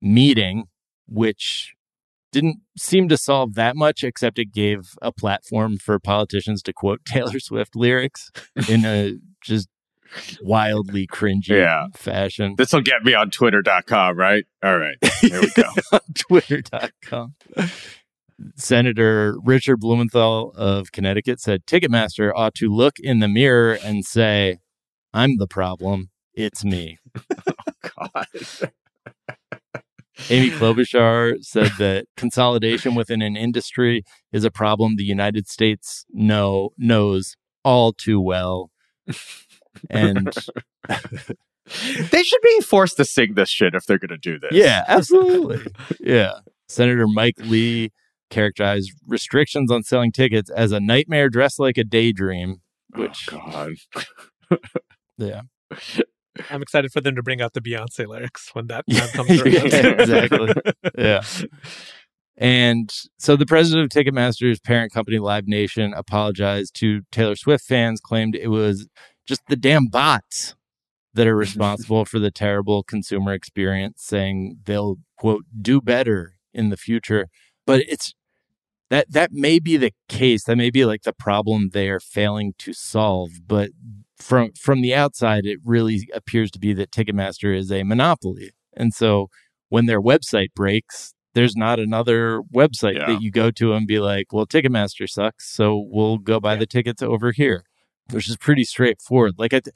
[0.00, 0.64] meeting,
[1.06, 1.74] which
[2.32, 7.00] didn't seem to solve that much, except it gave a platform for politicians to quote
[7.06, 8.30] Taylor Swift lyrics
[8.68, 9.68] in a just
[10.42, 11.86] wildly cringy Yeah.
[11.94, 12.54] fashion.
[12.56, 17.34] this will get me on twitter.com right all right here we go twitter.com.
[18.56, 24.58] Senator Richard Blumenthal of Connecticut said Ticketmaster ought to look in the mirror and say,
[25.12, 26.10] I'm the problem.
[26.34, 26.98] It's me.
[27.96, 28.26] Oh, God.
[30.30, 36.70] Amy Klobuchar said that consolidation within an industry is a problem the United States know
[36.76, 38.70] knows all too well.
[39.90, 40.34] And
[42.10, 44.50] they should be forced to sing this shit if they're going to do this.
[44.52, 45.72] Yeah, absolutely.
[46.00, 46.32] yeah.
[46.68, 47.90] Senator Mike Lee
[48.30, 52.56] characterized restrictions on selling tickets as a nightmare dressed like a daydream.
[52.94, 53.70] Oh, which, oh,
[54.50, 54.58] God.
[55.18, 55.42] yeah.
[56.50, 59.54] I'm excited for them to bring out the Beyonce lyrics when that comes around.
[59.54, 60.54] yeah, exactly.
[60.96, 61.22] Yeah.
[62.40, 68.00] And so the president of Ticketmaster's parent company, Live Nation, apologized to Taylor Swift fans,
[68.00, 68.86] claimed it was
[69.26, 70.54] just the damn bots
[71.14, 76.76] that are responsible for the terrible consumer experience, saying they'll, quote, do better in the
[76.76, 77.26] future.
[77.66, 78.14] But it's
[78.88, 80.44] that that may be the case.
[80.44, 83.30] That may be like the problem they are failing to solve.
[83.48, 83.70] But
[84.18, 88.50] from from the outside, it really appears to be that Ticketmaster is a monopoly.
[88.76, 89.28] And so
[89.68, 93.06] when their website breaks, there's not another website Yeah.
[93.12, 96.66] that you go to and be like, well, Ticketmaster sucks, so we'll go buy the
[96.66, 97.64] tickets over here,
[98.10, 99.34] which is pretty straightforward.
[99.38, 99.68] Like it,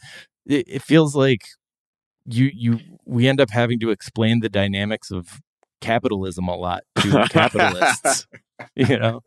[0.47, 1.43] it it feels like
[2.27, 5.41] you you we end up having to explain the dynamics of
[5.81, 8.27] capitalism a lot to capitalists.
[8.77, 9.23] You know,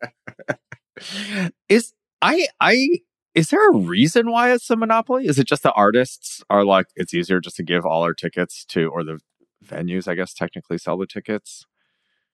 [1.68, 1.92] is
[2.22, 3.00] I I
[3.36, 5.26] is there a reason why it's a monopoly?
[5.26, 8.64] Is it just the artists are like it's easier just to give all our tickets
[8.70, 9.20] to or the
[9.64, 11.66] venues, I guess, technically sell the tickets?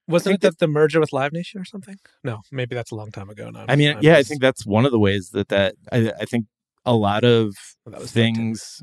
[0.06, 1.96] Wasn't it that the merger with Live Nation or something?
[2.22, 3.64] No, maybe that's a long time ago now.
[3.68, 6.24] I mean, I'm yeah, I think that's one of the ways that that I, I
[6.24, 6.46] think
[6.84, 8.82] a lot of Well, things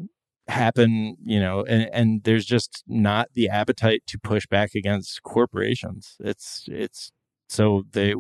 [0.49, 6.17] happen, you know, and and there's just not the appetite to push back against corporations.
[6.19, 7.11] It's it's
[7.47, 8.13] so they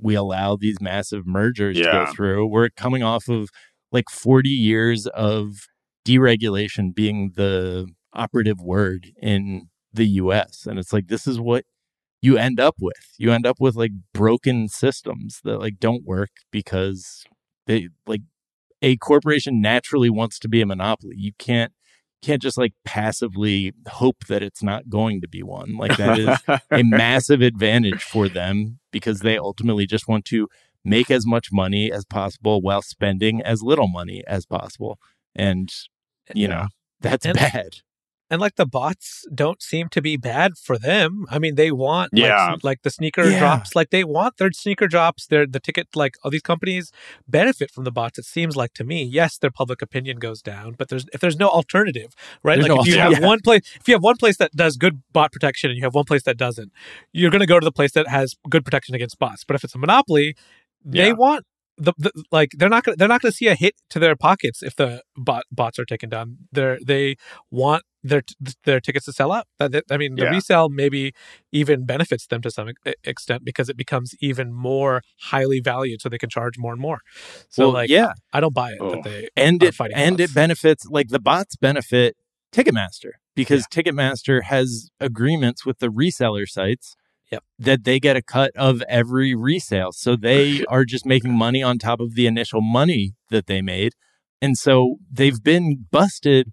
[0.00, 2.46] we allow these massive mergers to go through.
[2.46, 3.50] We're coming off of
[3.92, 5.66] like 40 years of
[6.06, 11.64] deregulation being the operative word in the US and it's like this is what
[12.20, 13.14] you end up with.
[13.18, 17.24] You end up with like broken systems that like don't work because
[17.66, 18.22] they like
[18.82, 21.14] a corporation naturally wants to be a monopoly.
[21.16, 21.72] You can't
[22.22, 25.76] can't just like passively hope that it's not going to be one.
[25.76, 30.48] Like that is a massive advantage for them because they ultimately just want to
[30.84, 34.98] make as much money as possible while spending as little money as possible.
[35.34, 35.72] And
[36.34, 36.66] you know,
[37.00, 37.68] that's And- bad.
[38.30, 41.24] And like the bots don't seem to be bad for them.
[41.30, 42.52] I mean, they want like, Yeah.
[42.54, 43.38] s- like, the sneaker Yeah.
[43.38, 45.26] drops, like they want their sneaker drops.
[45.26, 46.92] Their the ticket, like all these companies
[47.26, 48.18] benefit from the bots.
[48.18, 51.38] It seems like to me, yes, their public opinion goes down, but there's if there's
[51.38, 52.56] no alternative, right?
[52.56, 53.26] There's like no if you have alternative.
[53.28, 55.94] one place, if you have one place that does good bot protection and you have
[55.94, 56.70] one place that doesn't,
[57.12, 59.44] you're going to go to the place that has good protection against bots.
[59.44, 60.36] But if it's a monopoly,
[60.84, 61.12] they Yeah.
[61.12, 61.44] want.
[61.78, 64.62] The, the like they're not gonna they're not gonna see a hit to their pockets
[64.62, 66.36] if the bot bots are taken down.
[66.52, 67.16] They're they
[67.50, 68.22] want their
[68.64, 69.46] their tickets to sell out.
[69.60, 70.30] I mean, the Yeah.
[70.30, 71.12] resale maybe
[71.52, 72.70] even benefits them to some
[73.04, 77.00] extent because it becomes even more highly valued, so they can charge more and more.
[77.48, 78.12] So, Well, like, yeah.
[78.32, 78.90] I don't buy it Oh.
[78.90, 80.30] that they and it and bots.
[80.30, 82.16] it benefits like the bots benefit
[82.52, 86.96] Ticketmaster because Ticketmaster has agreements with the reseller sites
[87.30, 87.44] Yep.
[87.58, 89.92] that they get a cut of every resale.
[89.92, 93.92] So they are just making money on top of the initial money that they made.
[94.40, 96.52] And so they've been busted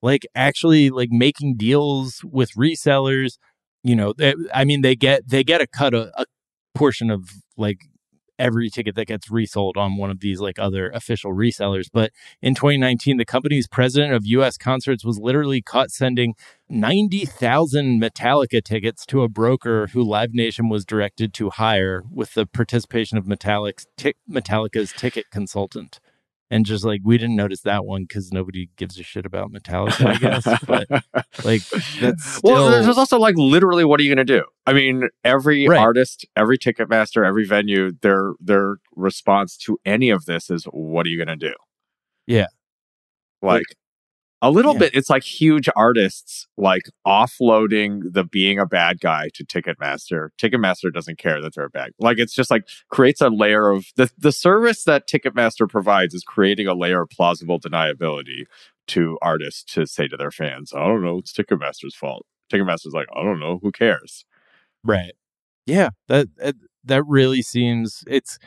[0.00, 3.38] like actually like making deals with resellers,
[3.82, 6.26] you know, they, I mean they get they get a cut a, a
[6.74, 7.78] portion of like
[8.38, 11.86] every ticket that gets resold on one of these like other official resellers.
[11.92, 12.12] But
[12.42, 16.34] in 2019, the company's president of US concerts was literally caught sending
[16.68, 22.46] 90,000 Metallica tickets to a broker who Live Nation was directed to hire with the
[22.46, 26.00] participation of Metallic's tic- Metallica's ticket consultant.
[26.54, 30.06] And just like we didn't notice that one because nobody gives a shit about Metallica,
[30.06, 30.44] I guess.
[30.68, 30.86] but
[31.44, 31.62] like
[32.00, 34.44] that's still, well, there's also like literally, what are you going to do?
[34.64, 35.80] I mean, every Right.
[35.80, 41.08] artist, every Ticketmaster, every venue, their their response to any of this is, "What are
[41.08, 41.54] you going to do?"
[42.28, 42.46] Yeah.
[43.42, 43.64] like
[44.44, 44.80] a little Yeah.
[44.80, 44.94] bit.
[44.94, 50.28] It's like huge artists like offloading the being a bad guy to Ticketmaster.
[50.38, 51.92] Ticketmaster doesn't care that they're a bad.
[51.98, 56.22] Like it's just like creates a layer of the the service that Ticketmaster provides is
[56.22, 58.44] creating a layer of plausible deniability
[58.88, 63.08] to artists to say to their fans, "I don't know, it's Ticketmaster's fault." Ticketmaster's like,
[63.16, 64.24] "I don't know, who cares?"
[64.84, 65.12] Right.
[65.66, 68.38] Yeah, that that, that really seems it's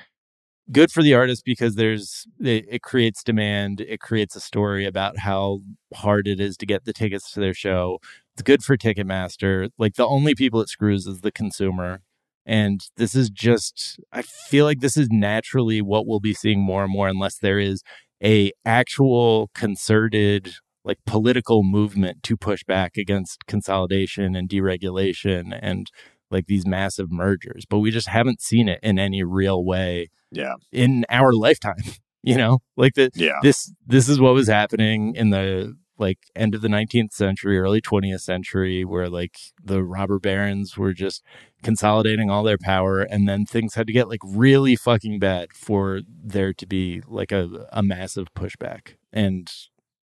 [0.72, 5.20] good for the artist because there's it, it creates demand, it creates a story about
[5.20, 5.62] how
[5.94, 8.00] hard it is to get the tickets to their show.
[8.34, 9.70] It's good for Ticketmaster.
[9.78, 12.02] Like the only people it screws is the consumer.
[12.46, 16.84] And this is just I feel like this is naturally what we'll be seeing more
[16.84, 17.82] and more unless there is
[18.24, 20.54] a actual concerted
[20.84, 25.92] like political movement to push back against consolidation and deregulation and
[26.32, 30.54] like these massive mergers but we just haven't seen it in any real way Yeah,
[30.72, 31.78] in our lifetime
[32.24, 36.54] you know like the yeah, this this is what was happening in the like end
[36.56, 41.24] of the 19th century, early 20th century, where like the robber barons were just
[41.64, 46.02] consolidating all their power, and then things had to get like really fucking bad for
[46.08, 48.96] there to be like a, a massive pushback.
[49.12, 49.52] And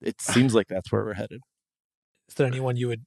[0.02, 1.42] it seems like that's where we're headed.
[2.30, 3.06] Is there anyone you would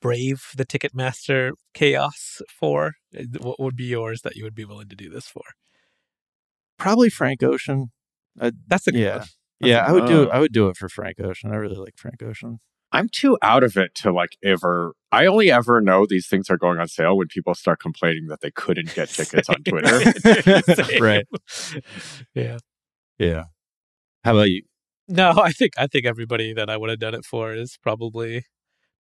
[0.00, 2.94] brave the Ticketmaster chaos for?
[3.38, 5.42] What would be yours that you would be willing to do this for?
[6.78, 7.90] Probably Frank Ocean.
[8.40, 9.18] Uh, That's a good yeah.
[9.18, 9.26] one.
[9.60, 10.28] Yeah, I would do it.
[10.28, 10.36] Oh.
[10.36, 11.50] I would do it for Frank Ocean.
[11.50, 12.60] I really like Frank Ocean.
[12.92, 14.94] I'm too out of it to like ever.
[15.12, 18.40] I only ever know these things are going on sale when people start complaining that
[18.40, 20.00] they couldn't get tickets on Twitter.
[21.00, 21.26] Right.
[22.34, 22.58] Yeah.
[23.18, 23.44] Yeah.
[24.24, 24.62] How about you?
[25.08, 28.44] No, I think I think everybody that I would have done it for is probably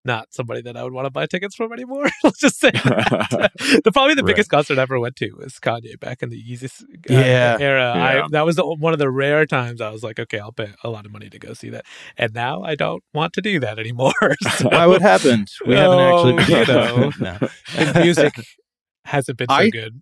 [0.07, 2.07] not somebody that I would want to buy tickets from anymore.
[2.24, 4.28] Let's just say the probably the Right.
[4.34, 7.57] biggest concert I ever went to was Kanye back in the Yeezus uh, Yeah.
[7.61, 7.92] era.
[7.96, 8.24] Yeah.
[8.24, 10.72] I, that was the, one of the rare times I was like, okay, I'll pay
[10.84, 11.84] a lot of money to go see that.
[12.16, 14.12] And now I don't want to do that anymore.
[14.57, 14.86] So, Why?
[14.86, 15.48] What happened?
[15.66, 16.54] We haven't actually.
[16.59, 17.11] you know.
[17.20, 17.38] no.
[17.92, 18.34] the music
[19.04, 20.00] hasn't been so I- good.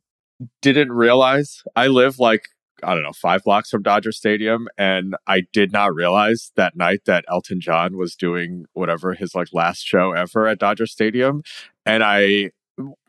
[0.62, 2.48] Didn't realize I live like
[2.84, 7.02] I don't know five blocks from Dodger Stadium, and I did not realize that night
[7.06, 11.42] that Elton John was doing whatever his like last show ever at Dodger Stadium,
[11.86, 12.50] and I,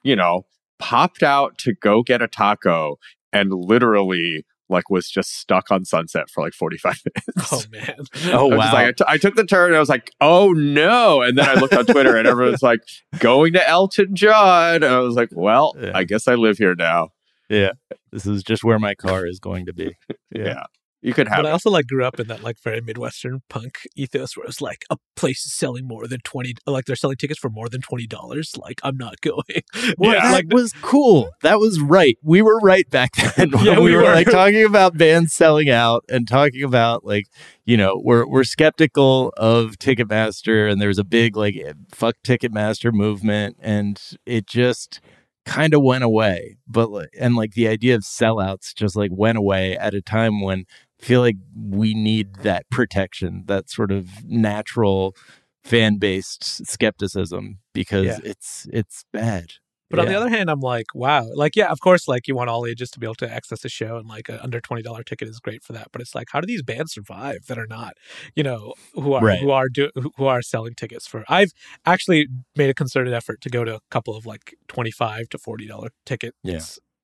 [0.03, 0.45] you know,
[0.79, 2.97] popped out to go get a taco,
[3.33, 6.99] and literally like was just stuck on Sunset for like forty five
[7.37, 7.53] minutes.
[7.53, 7.97] Oh man.
[8.33, 8.61] Oh I wow.
[8.63, 11.21] just like, I, t- I took the turn and I was like, oh no.
[11.21, 12.79] And then I looked on Twitter and everyone's like,
[13.19, 14.75] going to Elton John.
[14.77, 15.91] And I was like, well, Yeah.
[15.93, 17.09] I guess I live here now.
[17.49, 17.71] Yeah.
[18.11, 19.95] This is just where my car is going to be.
[20.33, 20.63] Yeah.
[21.01, 23.77] You could have But I also like grew up in that like very midwestern punk
[23.95, 27.15] ethos where it was like a place is selling more than twenty, like they're selling
[27.17, 28.53] tickets for more than twenty dollars.
[28.57, 29.43] Like I'm not going.
[29.99, 31.29] Well, Yeah, that like was cool.
[31.43, 32.17] That was right.
[32.23, 33.51] We were right back then.
[33.51, 34.15] when Yeah, we, we were, were.
[34.15, 37.25] like talking about bands selling out and talking about like,
[37.65, 42.15] you know, we're we're skeptical of Ticketmaster and there was a big like eh, fuck
[42.25, 45.01] Ticketmaster movement and it just
[45.45, 46.57] kind of went away.
[46.67, 46.89] But
[47.19, 50.65] and like the idea of sellouts just like went away at a time when
[51.01, 51.37] I feel like
[51.69, 55.15] we need that protection, that sort of natural
[55.63, 58.19] fan based skepticism because Yeah.
[58.23, 59.53] it's it's bad.
[59.89, 62.49] But on the other hand, I'm like, wow, like yeah, of course, like you want
[62.49, 65.03] all ages to be able to access a show, and like a under twenty dollar
[65.03, 65.87] ticket is great for that.
[65.91, 67.93] But it's like, how do these bands survive that are not,
[68.35, 69.39] you know, who are Right.
[69.39, 71.23] who are do who are selling tickets for?
[71.29, 71.51] I've
[71.85, 75.37] actually made a concerted effort to go to a couple of like twenty five to
[75.37, 76.35] forty dollar tickets.
[76.43, 76.59] Yeah.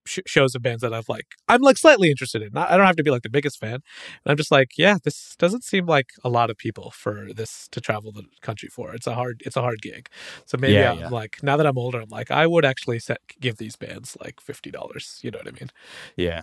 [0.06, 2.56] Sh- Shows of bands that I've like, I'm like slightly interested in.
[2.58, 3.76] I don't have to be like the biggest fan.
[3.76, 3.82] And
[4.28, 7.82] I'm just like, yeah, this doesn't seem like a lot of people for this to
[7.82, 8.94] travel the country for.
[8.94, 10.08] It's a hard, it's a hard gig.
[10.46, 11.10] So maybe Yeah, I'm yeah.
[11.10, 14.40] like, now that I'm older, I'm like, I would actually set, give these bands like
[14.42, 15.20] fifty dollars.
[15.24, 15.70] You know what I mean?
[16.16, 16.42] Yeah.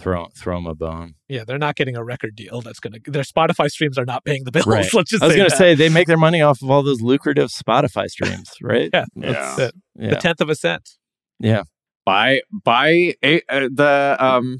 [0.00, 1.14] Throw throw them a bone.
[1.28, 2.60] Yeah, they're not getting a record deal.
[2.60, 4.66] That's gonna their Spotify streams are not paying the bills.
[4.66, 4.92] Right.
[4.92, 5.56] Let's just I was say going to that.
[5.58, 8.90] say they make their money off of all those lucrative Spotify streams, right?
[8.92, 9.04] Yeah.
[9.14, 10.10] Yeah.
[10.10, 10.90] the tenth of a cent.
[11.38, 11.62] yeah.
[12.04, 14.58] Buy by a, uh, the um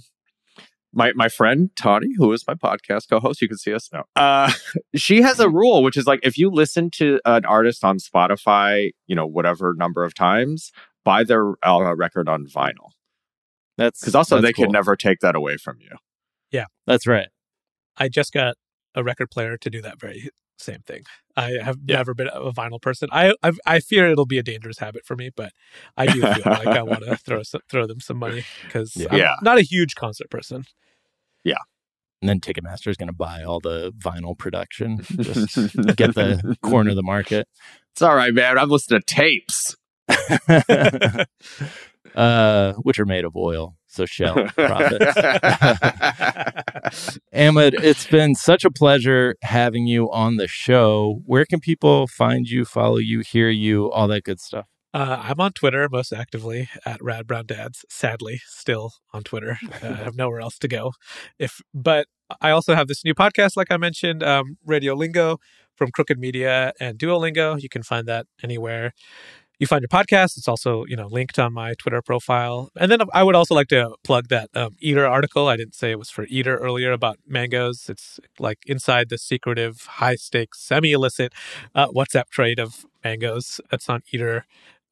[0.92, 4.04] my my friend Tawny, who is my podcast co-host, you can see us now.
[4.16, 4.52] Uh,
[4.94, 8.90] she has a rule, which is like if you listen to an artist on Spotify,
[9.06, 10.72] you know whatever number of times,
[11.04, 12.90] buy their uh, record on vinyl
[13.76, 14.66] That's because also that's they cool.
[14.66, 15.96] can never take that away from you.
[16.50, 17.28] Yeah, that's right.
[17.96, 18.56] I just got
[18.94, 21.02] a record player to do that very same thing.
[21.36, 21.96] I have Yeah.
[21.96, 23.08] never been a vinyl person.
[23.12, 25.52] I, I I fear it'll be a dangerous habit for me, but
[25.96, 29.08] I do feel like I want to throw some, throw them some money because Yeah.
[29.10, 29.34] I'm Yeah.
[29.42, 30.64] not a huge concert person.
[31.42, 31.56] Yeah.
[32.22, 35.56] And then Ticketmaster is going to buy all the vinyl production, just
[35.96, 37.46] get the corner of the market.
[37.92, 38.58] It's all right, man.
[38.58, 39.76] I'm listening to tapes.
[42.14, 45.16] uh, which are made of oil, so shell profits.
[47.34, 51.22] Ahmed, it's been such a pleasure having you on the show.
[51.26, 54.66] Where can people find you, follow you, hear you, all that good stuff?
[54.92, 57.84] Uh, I'm on Twitter most actively at Rad Brown Dads.
[57.88, 59.58] Sadly, still on Twitter.
[59.82, 60.92] Uh, I have nowhere else to go.
[61.36, 62.06] If but
[62.40, 65.38] I also have this new podcast, like I mentioned, um, Radiolingo
[65.74, 67.60] from Crooked Media and Duolingo.
[67.60, 68.92] You can find that anywhere
[69.58, 70.36] you find your podcast.
[70.36, 72.70] It's also you know linked on my Twitter profile.
[72.76, 75.48] And then I would also like to plug that um, Eater article.
[75.48, 77.88] I didn't say it was for Eater earlier about mangoes.
[77.88, 81.32] It's like inside the secretive, high stakes, semi illicit
[81.74, 83.60] uh, WhatsApp trade of mangoes.
[83.70, 84.44] That's on Eater.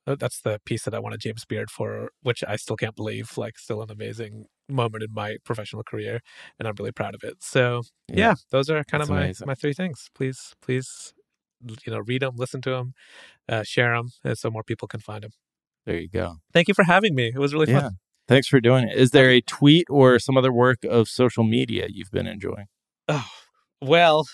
[0.04, 3.38] Uh, That's the piece that I wanted James Beard for, which I still can't believe.
[3.38, 6.20] Like, still an amazing moment in my professional career,
[6.58, 7.36] and I'm really proud of it.
[7.40, 8.34] So, yeah, Yeah.
[8.50, 9.46] those are kind That's of my amazing.
[9.46, 10.10] my three things.
[10.12, 11.14] Please, please,
[11.86, 12.94] you know, read them, listen to them,
[13.52, 15.30] uh, share them, so more people can find them.
[15.86, 16.36] There you go.
[16.52, 17.26] Thank you for having me.
[17.34, 17.80] It was really Yeah.
[17.80, 17.92] fun.
[18.28, 18.96] Thanks for doing it.
[18.96, 22.66] Is there a tweet or some other work of social media you've been enjoying?
[23.08, 23.26] Oh,
[23.80, 24.26] well,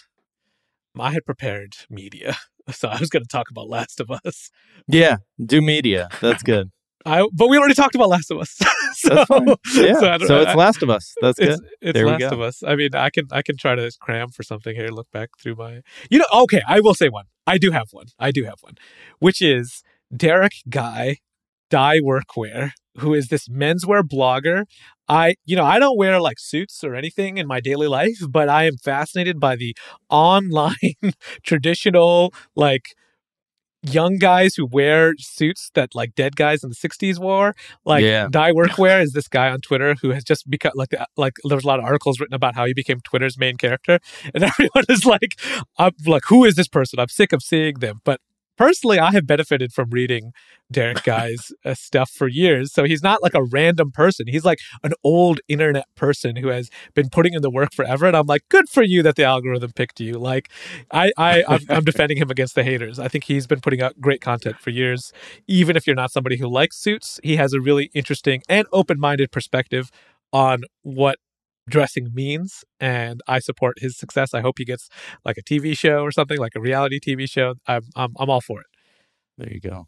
[0.99, 2.37] I had prepared media,
[2.71, 4.51] so I was going to talk about Last of Us.
[4.87, 6.09] Yeah, do media.
[6.21, 6.71] That's good.
[7.07, 8.57] I, but we already talked about Last of Us.
[8.95, 9.25] so,
[9.75, 9.95] Yeah.
[9.95, 11.15] so So, it's Last of Us.
[11.21, 11.59] That's good.
[11.81, 12.29] it's, There we Last go.
[12.31, 12.63] of Us.
[12.67, 14.89] I mean, I can I can try to cram for something here.
[14.89, 15.81] Look back through my,
[16.11, 16.27] you know.
[16.33, 17.27] Okay, I will say one.
[17.47, 18.07] I do have one.
[18.19, 18.75] I do have one,
[19.21, 19.83] which is
[20.15, 21.17] Derek Guy,
[21.71, 24.65] Die Workwear, who is this menswear blogger.
[25.09, 28.49] I, you know, I don't wear like suits or anything in my daily life, but
[28.51, 29.75] I am fascinated by the
[30.11, 30.75] online
[31.43, 32.95] traditional like
[33.93, 38.29] young guys who wear suits that like dead guys in the 60s wore like Yeah.
[38.31, 41.65] die workwear is this guy on twitter who has just become like uh, like there's
[41.65, 43.99] a lot of articles written about how he became twitter's main character
[44.35, 45.35] and everyone is like
[45.79, 48.21] i'm like who is this person i'm sick of seeing them but
[48.59, 50.33] personally i have benefited from reading
[50.71, 54.27] derek guy's uh, stuff for years so he's not like a random person.
[54.27, 58.17] He's like an old internet person who has been putting in the work forever and
[58.17, 60.15] i'm like good for you that the algorithm picked you.
[60.15, 60.51] Like
[60.91, 62.99] i i i'm, I'm defending him against the haters.
[62.99, 65.13] I think he's been putting out great content for years.
[65.47, 69.31] Even if you're not somebody who likes suits he has a really interesting and open-minded
[69.33, 69.91] perspective
[70.33, 71.19] on what
[71.69, 74.89] dressing means and i support his success i hope he gets
[75.25, 78.41] like a tv show or something like a reality tv show i'm i'm, I'm all
[78.41, 78.67] for it
[79.39, 79.87] There you go.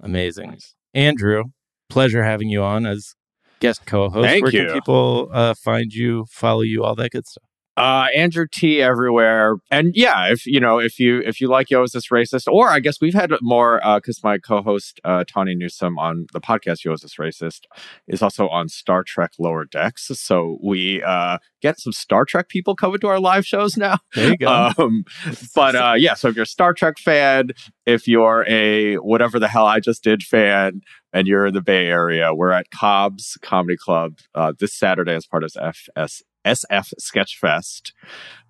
[0.00, 0.58] Amazing.
[0.94, 1.44] Andrew,
[1.88, 3.14] pleasure having you on as
[3.60, 4.26] guest co-host.
[4.26, 4.66] Thank Where you.
[4.66, 7.44] can people uh, find you, follow you, all that good stuff?
[7.76, 11.82] Uh, Andrew Ti everywhere, and yeah, if you know, if you if you like Yo
[11.82, 15.98] is this racist, or I guess we've had more because my co-host uh, Tawny Newsome
[15.98, 17.60] on the podcast Yo is this racist
[18.08, 22.74] is also on Star Trek Lower Decks, so we uh, get some Star Trek people
[22.74, 23.98] coming to our live shows now.
[24.14, 24.70] There you go.
[24.78, 25.04] Um,
[25.54, 27.50] but uh, yeah, so if you're a Star Trek fan,
[27.84, 30.80] if you're a whatever the hell I just did fan,
[31.12, 35.26] and you're in the Bay Area, we're at Cobb's Comedy Club uh, this Saturday as
[35.26, 37.92] part of FS, SF Sketchfest.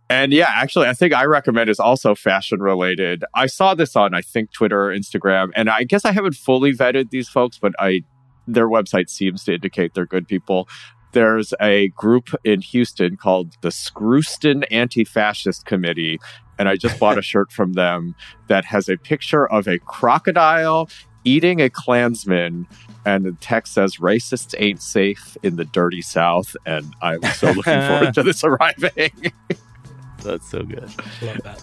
[0.08, 3.24] And yeah, actually, I think I recommend is also fashion related.
[3.34, 6.72] I saw this on, I think, Twitter or Instagram, and I guess I haven't fully
[6.72, 8.02] vetted these folks, but I
[8.46, 10.68] their website seems to indicate they're good people.
[11.12, 16.20] There's a group in Houston called the Screwston Anti-Fascist Committee,
[16.58, 18.14] and I just bought a shirt from them
[18.48, 20.88] that has a picture of a crocodile
[21.26, 22.66] eating a Klansman,
[23.04, 27.80] and the text says "Racists ain't safe in the dirty South." And I'm so looking
[27.82, 29.32] forward to this arriving.
[30.22, 30.90] That's so good.
[31.22, 31.62] love that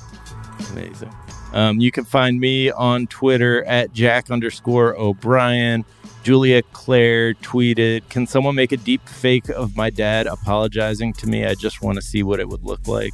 [0.72, 1.14] Amazing.
[1.54, 5.86] Um, you can find me on Twitter at Jack underscore O'Brien.
[6.24, 11.46] Julia Claire tweeted, Can someone make a deep fake of my dad apologizing to me?
[11.46, 13.14] I just want to see what it would look like.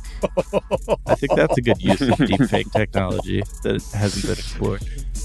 [1.08, 4.84] I think that's a good use of deep fake technology that hasn't been explored.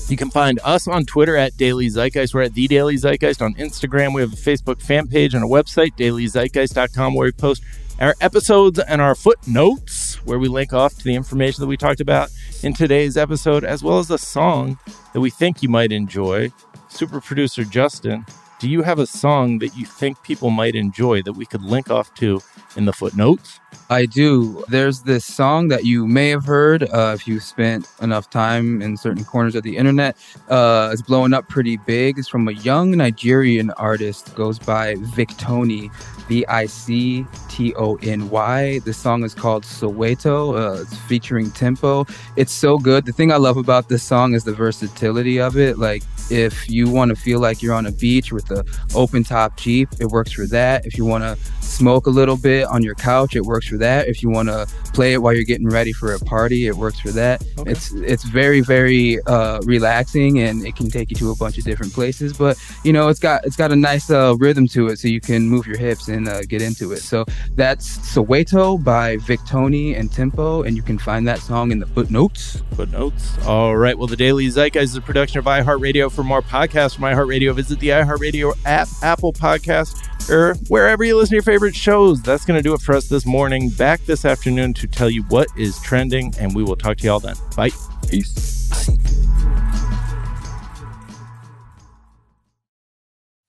[0.09, 2.35] You can find us on Twitter at Daily Zeitgeist.
[2.35, 4.15] We're at The Daily Zeitgeist on Instagram.
[4.15, 7.63] We have a Facebook fan page and a website, dailyzeitgeist.com, where we post
[8.01, 12.01] our episodes and our footnotes, where we link off to the information that we talked
[12.01, 12.31] about
[12.63, 14.79] in today's episode, as well as a song
[15.13, 16.51] that we think you might enjoy.
[16.95, 18.25] Super producer Justin,
[18.61, 21.91] do you have a song that you think people might enjoy that we could link
[21.91, 22.41] off to
[22.77, 23.59] in the footnotes?
[23.91, 24.65] I do.
[24.69, 28.97] There's this song that you may have heard uh, if you spent enough time in
[28.97, 30.17] certain corners of the internet.
[30.49, 32.17] Uh, it's blowing up pretty big.
[32.17, 34.33] It's from a young Nigerian artist.
[34.37, 35.93] Goes by Victony,
[36.29, 38.79] V I C T O N Y.
[38.81, 40.57] The song is called Soweto.
[40.57, 42.07] Uh, it's featuring Tempoe.
[42.37, 43.05] It's so good.
[43.05, 45.77] The thing I love about this song is the versatility of it.
[45.77, 48.65] Like if you want to feel like you're on a beach with a
[48.95, 50.87] open top Jeep, it works for that.
[50.87, 54.09] If you want to smoke a little bit on your couch, it works for that.
[54.09, 57.01] If you want to play it while you're getting ready for a party, it works
[57.01, 57.43] for that.
[57.59, 57.71] Okay.
[57.71, 61.65] It's it's very very uh, relaxing and it can take you to a bunch of
[61.65, 62.33] different places.
[62.33, 65.21] But you know, it's got it's got a nice uh, rhythm to it, so you
[65.21, 67.01] can move your hips and uh, get into it.
[67.01, 71.87] So that's Soweto by Victony and Tempoe, and you can find that song in the
[71.87, 72.63] footnotes.
[72.75, 73.39] Footnotes.
[73.47, 73.97] All right.
[73.97, 76.11] Well, the Daily Zeitgeist is a production of iHeartRadio.
[76.15, 81.31] For more podcasts from iHeartRadio, visit the iHeartRadio app, Apple Podcast, or wherever you listen
[81.31, 82.23] to your favorite shows.
[82.23, 83.69] That's going to do it for us this morning.
[83.71, 87.11] Back this afternoon to tell you what is trending, and we will talk to you
[87.11, 87.35] all then.
[87.57, 87.71] Bye.
[88.09, 88.89] Peace.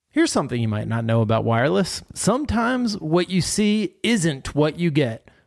[0.10, 2.02] Here's something you might not know about wireless.
[2.15, 5.24] Sometimes what you see isn't what you get.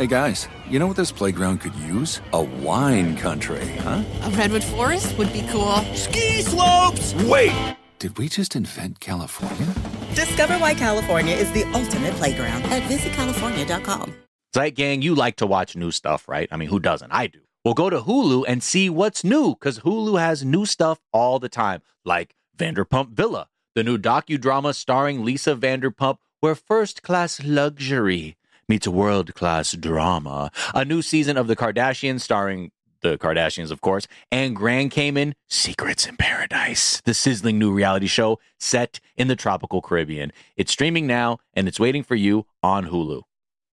[0.00, 2.22] Hey guys, you know what this playground could use?
[2.32, 4.02] A wine country, huh?
[4.22, 5.76] A redwood forest would be cool.
[5.94, 7.12] Ski slopes!
[7.24, 7.76] Wait!
[7.98, 9.66] Did we just invent California?
[10.14, 14.14] Discover why California is the ultimate playground at visitcalifornia.com.
[14.54, 16.48] Zeit Gang, you like to watch new stuff, right?
[16.50, 17.12] I mean, who doesn't?
[17.12, 17.40] I do.
[17.62, 21.50] Well, go to Hulu and see what's new because Hulu has new stuff all the
[21.50, 28.38] time, like Vanderpump Villa, the new docudrama starring Lisa Vanderpump, where first class luxury
[28.70, 30.50] meets a world class drama.
[30.74, 32.70] A new season of The Kardashians starring
[33.02, 38.38] the Kardashians, of course, and Grand Cayman Secrets in Paradise, the sizzling new reality show
[38.58, 40.32] set in the tropical Caribbean.
[40.56, 43.22] It's streaming now and it's waiting for you on Hulu.